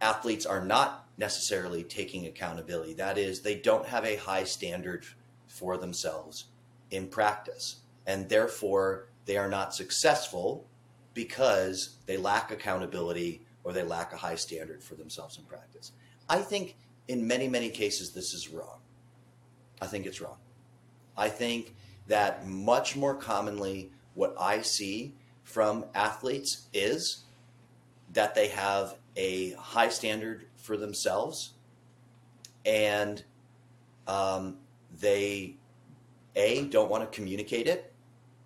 [0.00, 2.94] athletes are not necessarily taking accountability.
[2.94, 5.04] That is, they don't have a high standard
[5.46, 6.46] for themselves
[6.90, 7.76] in practice.
[8.06, 10.66] And therefore, they are not successful
[11.14, 15.92] because they lack accountability or they lack a high standard for themselves in practice.
[16.28, 16.76] I think
[17.08, 18.78] in many, many cases, this is wrong.
[19.80, 20.36] I think it's wrong.
[21.16, 21.74] I think
[22.06, 27.24] that much more commonly, what I see from athletes is
[28.12, 31.52] that they have a high standard for themselves
[32.64, 33.22] and
[34.06, 34.58] um,
[35.00, 35.56] they
[36.36, 37.92] a don't want to communicate it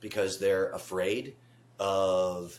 [0.01, 1.37] because they're afraid
[1.79, 2.59] of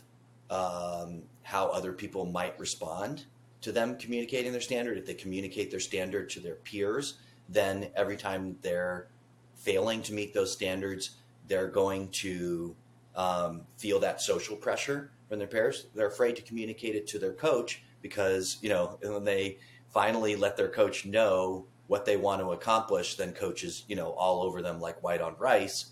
[0.50, 3.24] um, how other people might respond
[3.60, 7.14] to them communicating their standard if they communicate their standard to their peers
[7.48, 9.08] then every time they're
[9.54, 12.74] failing to meet those standards they're going to
[13.16, 17.32] um, feel that social pressure from their peers they're afraid to communicate it to their
[17.32, 22.52] coach because you know when they finally let their coach know what they want to
[22.52, 25.86] accomplish, then coaches you know all over them like white on rice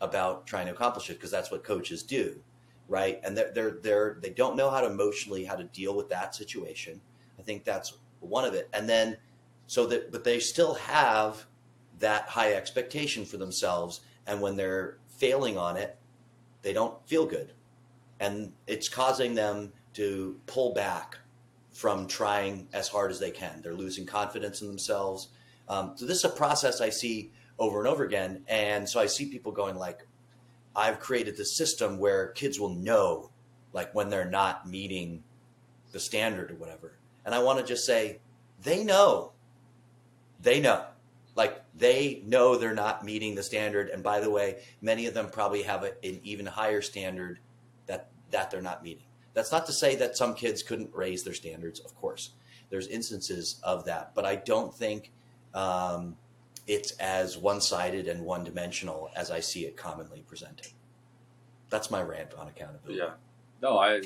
[0.00, 2.42] about trying to accomplish it because that's what coaches do,
[2.88, 3.20] right?
[3.22, 6.34] And they're they're they're they don't know how to emotionally how to deal with that
[6.34, 7.00] situation.
[7.42, 9.16] I think that's one of it, and then
[9.66, 11.44] so that but they still have
[11.98, 15.98] that high expectation for themselves, and when they're failing on it,
[16.62, 17.52] they don't feel good,
[18.20, 21.18] and it's causing them to pull back
[21.72, 23.60] from trying as hard as they can.
[23.60, 25.28] They're losing confidence in themselves.
[25.68, 29.06] Um, so this is a process I see over and over again, and so I
[29.06, 30.06] see people going like,
[30.76, 33.30] "I've created this system where kids will know,
[33.72, 35.24] like when they're not meeting
[35.90, 38.18] the standard or whatever." And I want to just say,
[38.62, 39.32] they know,
[40.40, 40.84] they know,
[41.34, 43.88] like they know they're not meeting the standard.
[43.88, 47.38] And by the way, many of them probably have a, an even higher standard
[47.86, 49.04] that that they're not meeting.
[49.34, 52.30] That's not to say that some kids couldn't raise their standards, of course.
[52.70, 55.10] There's instances of that, but I don't think
[55.54, 56.16] um,
[56.66, 60.68] it's as one sided and one dimensional as I see it commonly presented.
[61.70, 62.98] That's my rant on accountability.
[62.98, 63.14] Yeah.
[63.62, 64.02] No, I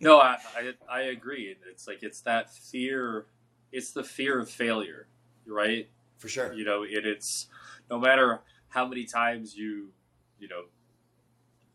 [0.00, 1.56] no, I, I I agree.
[1.70, 3.26] It's like it's that fear
[3.72, 5.06] it's the fear of failure,
[5.46, 5.88] right?
[6.18, 6.52] For sure.
[6.52, 7.46] You know, it, it's
[7.90, 9.90] no matter how many times you
[10.38, 10.64] you know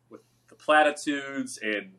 [0.09, 1.91] with the platitudes and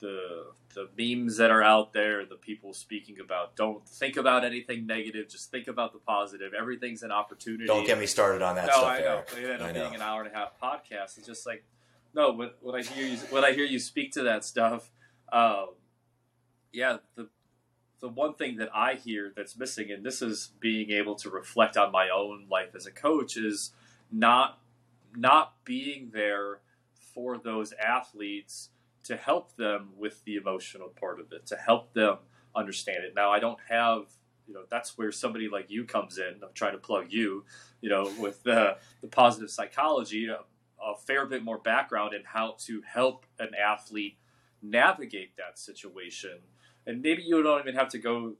[0.00, 4.86] the the memes that are out there, the people speaking about don't think about anything
[4.86, 6.52] negative, just think about the positive.
[6.58, 7.66] Everything's an opportunity.
[7.66, 8.84] Don't get me started on that no, stuff.
[8.84, 9.22] I know.
[9.36, 9.60] Eric.
[9.60, 9.82] I know.
[9.82, 11.18] being an hour and a half podcast.
[11.18, 11.64] It's just like
[12.14, 14.90] no, when, when I hear you when I hear you speak to that stuff,
[15.32, 15.68] um,
[16.72, 17.28] yeah, the
[18.00, 21.76] the one thing that I hear that's missing, and this is being able to reflect
[21.76, 23.72] on my own life as a coach, is
[24.10, 24.58] not
[25.14, 26.60] not being there
[27.14, 28.70] for those athletes
[29.04, 32.18] to help them with the emotional part of it, to help them
[32.54, 33.12] understand it.
[33.14, 34.04] Now, I don't have,
[34.46, 36.40] you know, that's where somebody like you comes in.
[36.42, 37.44] I'm trying to plug you,
[37.80, 40.40] you know, with the, the positive psychology, a,
[40.82, 44.16] a fair bit more background in how to help an athlete
[44.62, 46.38] navigate that situation.
[46.86, 48.34] And maybe you don't even have to go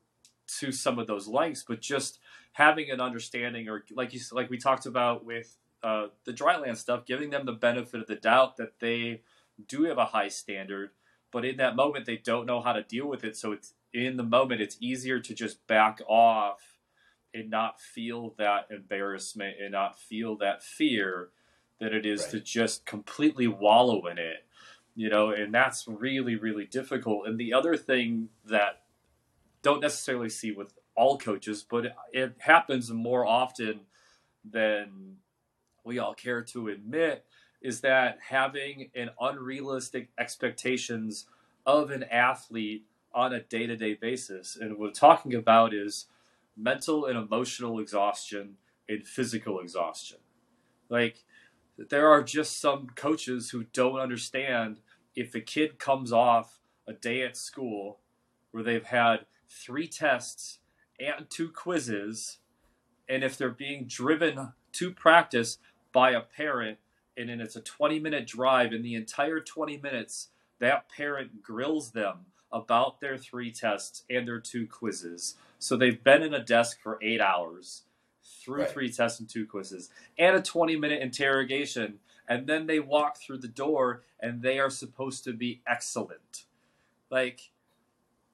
[0.58, 2.18] to some of those lengths, but just
[2.52, 7.06] having an understanding, or like you, like we talked about with uh, the dryland stuff,
[7.06, 9.22] giving them the benefit of the doubt that they
[9.68, 10.90] do have a high standard,
[11.30, 13.36] but in that moment they don't know how to deal with it.
[13.36, 16.78] So it's in the moment it's easier to just back off
[17.32, 21.28] and not feel that embarrassment and not feel that fear
[21.78, 22.30] than it is Right.
[22.32, 24.44] to just completely wallow in it.
[25.00, 27.26] You know, and that's really, really difficult.
[27.26, 28.82] And the other thing that
[29.62, 33.80] don't necessarily see with all coaches, but it, happens more often
[34.44, 35.16] than
[35.86, 37.24] we all care to admit
[37.62, 41.24] is that having an unrealistic expectations
[41.64, 42.84] of an athlete
[43.14, 46.08] on a day-to-day basis and what we're talking about is
[46.58, 50.18] mental and emotional exhaustion and physical exhaustion
[50.90, 51.24] like
[51.88, 54.78] there are just some coaches who don't understand
[55.16, 57.98] if a kid comes off a day at school
[58.50, 60.58] where they've had three tests
[60.98, 62.38] and two quizzes
[63.08, 65.58] and if they're being driven to practice
[65.92, 66.78] by a parent
[67.16, 71.90] and then it's a 20 minute drive and the entire 20 minutes that parent grills
[71.92, 76.80] them about their three tests and their two quizzes so they've been in a desk
[76.82, 77.82] for eight hours
[78.42, 78.70] through Right.
[78.70, 81.98] three tests and two quizzes and a 20 minute interrogation
[82.30, 86.46] and then they walk through the door and they are supposed to be excellent
[87.10, 87.50] like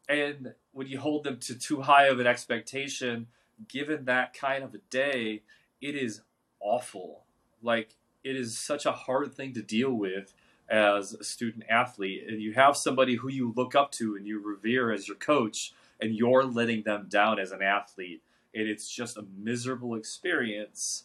[0.08, 3.26] and when you hold them to too high of an expectation,
[3.68, 5.42] given that kind of a day,
[5.80, 6.20] it is
[6.60, 7.24] awful.
[7.62, 10.34] Like it is such a hard thing to deal with
[10.68, 14.40] as a student athlete and you have somebody who you look up to and you
[14.40, 18.20] revere as your coach and you're letting them down as an athlete
[18.52, 21.04] and it's just a miserable experience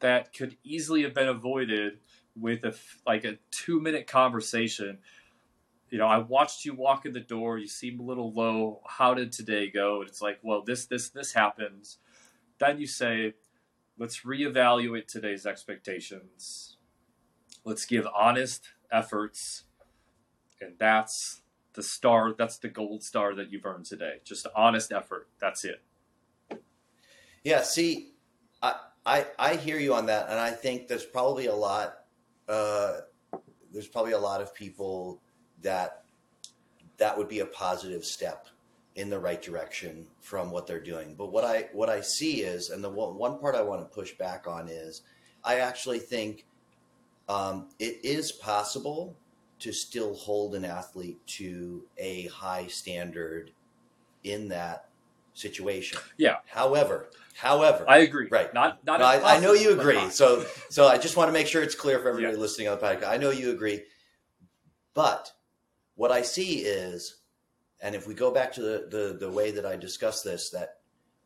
[0.00, 1.98] that could easily have been avoided
[2.38, 2.74] with a
[3.06, 4.98] like a 2 minute conversation
[5.90, 7.58] you know, I watched you walk in the door.
[7.58, 8.80] You seem a little low.
[8.86, 10.00] How did today go?
[10.00, 11.98] And it's like, well, this, this, this happens.
[12.58, 13.34] Then you say,
[13.98, 16.76] let's reevaluate today's expectations.
[17.64, 19.64] Let's give honest efforts.
[20.60, 21.42] And that's
[21.74, 24.20] the star, that's the gold star that you've earned today.
[24.24, 25.28] Just honest effort.
[25.40, 25.82] That's it.
[27.44, 28.14] Yeah, see,
[28.60, 28.74] I,
[29.06, 30.28] I, I hear you on that.
[30.28, 32.00] And I think there's probably a lot,
[32.48, 32.98] uh,
[33.72, 35.20] there's probably a lot of people
[35.62, 36.02] that
[36.98, 38.48] that would be a positive step
[38.94, 41.14] in the right direction from what they're doing.
[41.16, 43.94] But what I what I see is, and the one, one part I want to
[43.94, 45.02] push back on is,
[45.44, 46.44] I actually think
[47.28, 49.14] um, it is possible
[49.58, 53.50] to still hold an athlete to a high standard
[54.24, 54.88] in that
[55.34, 55.98] situation.
[56.16, 56.36] Yeah.
[56.46, 58.28] However, however, I agree.
[58.30, 58.52] Right.
[58.52, 59.00] Not not.
[59.00, 60.10] no, I, I, know you agree.
[60.10, 62.40] So so I just want to make sure it's clear for everybody Yeah.
[62.40, 63.08] listening on the podcast.
[63.08, 63.82] I know you agree,
[64.94, 65.32] but
[65.94, 67.16] what I see is,
[67.80, 70.78] and if we go back to the the, the way that I discussed this, that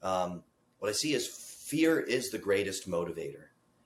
[0.03, 0.43] um,
[0.79, 3.45] what I see is fear is the greatest motivator.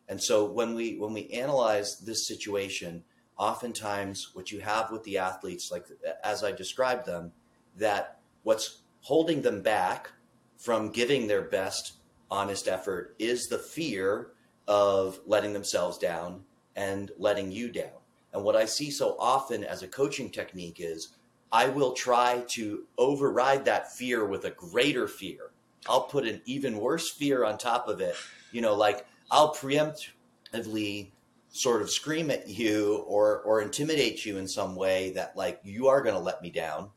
[0.08, 3.04] And so when we when we analyze this situation,
[3.38, 5.86] oftentimes what you have with the athletes, like
[6.22, 7.32] as I described them,
[7.76, 10.10] that what's holding them back
[10.56, 11.94] from giving their best
[12.30, 14.32] honest effort is the fear
[14.66, 16.42] of letting themselves down
[16.76, 17.92] and letting you down.
[18.32, 21.14] And what I see so often as a coaching technique is
[21.52, 25.52] I will try to override that fear with a greater fear.
[25.88, 28.16] I'll put an even worse fear on top of it.
[28.50, 31.10] You know, like I'll preemptively
[31.50, 35.86] sort of scream at you or or intimidate you in some way that like you
[35.86, 36.90] are going to let me down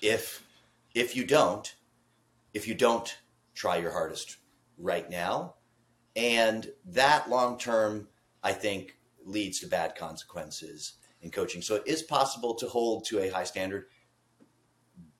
[0.00, 0.46] if
[0.94, 1.74] if you don't
[2.54, 3.18] if you don't
[3.56, 4.36] try your hardest
[4.78, 5.56] right now.
[6.14, 8.08] And that long term
[8.42, 11.60] i think leads to bad consequences in coaching.
[11.62, 13.86] So it is possible to hold to a high standard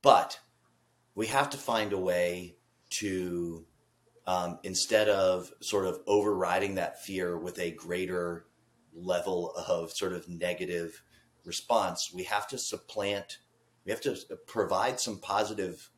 [0.07, 0.39] but
[1.17, 2.55] we have to find a way
[2.91, 3.67] to
[4.27, 8.47] um, instead of sort of overriding that fear with a greater
[8.95, 11.03] level of sort of negative
[11.45, 13.39] response, we have to supplant,
[13.85, 14.17] we have to
[14.47, 15.91] provide some positive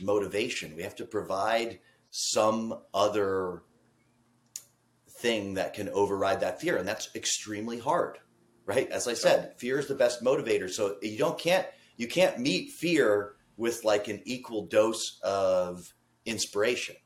[0.00, 0.76] motivation.
[0.76, 3.62] We have to provide some other
[5.08, 6.76] thing that can override that fear.
[6.76, 8.18] And that's extremely hard,
[8.64, 8.90] right?
[8.90, 10.70] As I said, fear is the best motivator.
[10.70, 11.66] So you don't can't
[11.96, 15.94] you can't meet fear with like an equal dose of
[16.26, 16.96] inspiration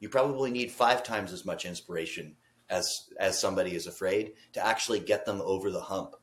[0.00, 2.34] you probably need five times as much inspiration
[2.68, 6.16] as as somebody is afraid to actually get them over the hump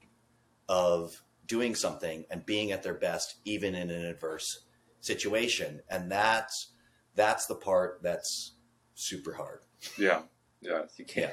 [0.68, 4.66] of doing something and being at their best even in an adverse
[5.08, 6.74] situation and that's
[7.16, 8.54] that's the part that's
[8.94, 9.62] super hard
[9.98, 10.22] Yeah,
[10.62, 11.32] yeah, you can't.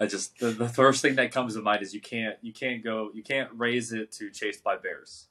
[0.00, 2.82] I just the, the first thing that comes to mind is you can't you can't
[2.84, 5.26] go you can't raise it to chased by bears.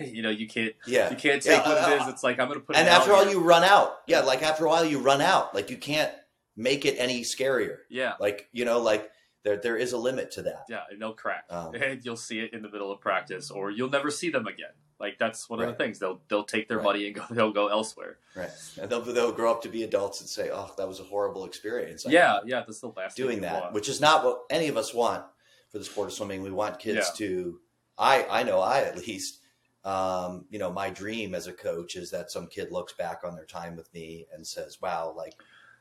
[0.00, 2.08] You, know you can't yeah you can't take Yeah, what it uh, is.
[2.14, 2.76] It's like I'm going to put.
[2.76, 3.32] and it after all here.
[3.34, 6.12] you run out yeah like after a while you run out like you can't
[6.56, 9.10] make it any scarier yeah like you know like
[9.44, 12.40] there there is a limit to that yeah and they'll crack Um, and you'll see
[12.40, 14.72] it in the middle of practice or you'll never see them again.
[15.00, 16.84] Like that's one of the things they'll they'll take their Right.
[16.84, 18.18] money and go they'll go elsewhere.
[18.34, 21.04] right and they'll, they'll grow up to be adults and say oh that was a
[21.04, 23.74] horrible experience I Yeah, yeah, that's the last doing you that, want.
[23.74, 25.24] which is not what any of us want
[25.70, 26.42] for the sport of swimming.
[26.42, 27.16] We want kids Yeah.
[27.26, 27.60] to.
[27.98, 29.40] I I know I at least.
[29.84, 33.34] Um, you know, my dream as a coach is that some kid looks back on
[33.34, 35.34] their time with me and says, "Wow, like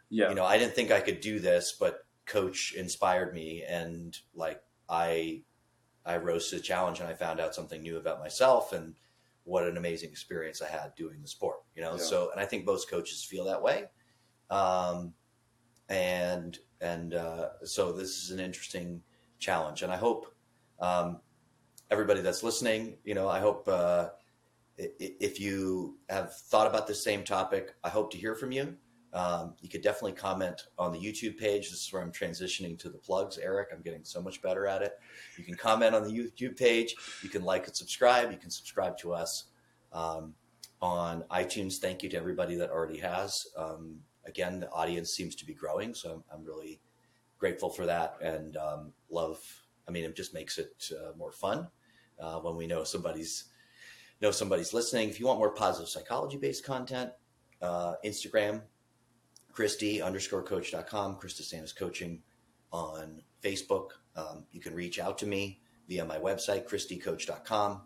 [0.10, 4.18] yeah, you know, I didn't think I could do this, but coach inspired me, and
[4.36, 5.42] like I
[6.06, 8.96] I rose to the challenge, and I found out something new about myself, and
[9.48, 11.58] what an amazing experience I had doing the sport.
[11.76, 11.98] You know, Yeah.
[12.02, 13.86] so and I think most coaches feel that way.
[14.50, 15.14] Um,
[15.90, 19.02] and and uh, so this is an interesting
[19.40, 20.36] challenge, and I hope
[20.80, 21.22] um,
[21.90, 24.10] everybody that's listening, you know, I hope uh,
[24.78, 28.76] if you have thought about the same topic, I hope to hear from you.
[29.14, 31.70] Um, you could definitely comment on the YouTube page.
[31.70, 33.70] This is where I'm transitioning to the plugs, Eric.
[33.74, 35.00] I'm getting so much better at it.
[35.38, 36.96] You can comment on the YouTube page.
[37.24, 38.32] You can like and subscribe.
[38.32, 39.46] You can subscribe to us
[39.94, 40.34] um,
[40.82, 41.78] on iTunes.
[41.78, 43.48] Thank you to everybody that already has.
[43.58, 46.82] Um, again, the audience seems to be growing, so I'm, I'm really
[47.40, 49.40] grateful for that and um, love.
[49.88, 51.68] I mean, it just makes it uh, more fun
[52.20, 53.46] uh, when we know somebody's
[54.22, 55.10] know somebody's listening.
[55.10, 57.12] If you want more positive psychology based content,
[57.62, 58.62] uh, Instagram,
[59.58, 62.22] Christy underscore coach.com, Krista Sanders Coaching
[62.72, 63.88] on Facebook.
[64.16, 67.82] Um, you can reach out to me via my website, christycoach.com.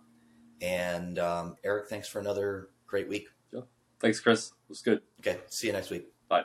[0.62, 3.30] And um, Eric, thanks for another great week.
[4.02, 4.48] Thanks, Chris.
[4.48, 5.02] It was good.
[5.22, 6.08] Okay, see you next week.
[6.28, 6.44] Bye.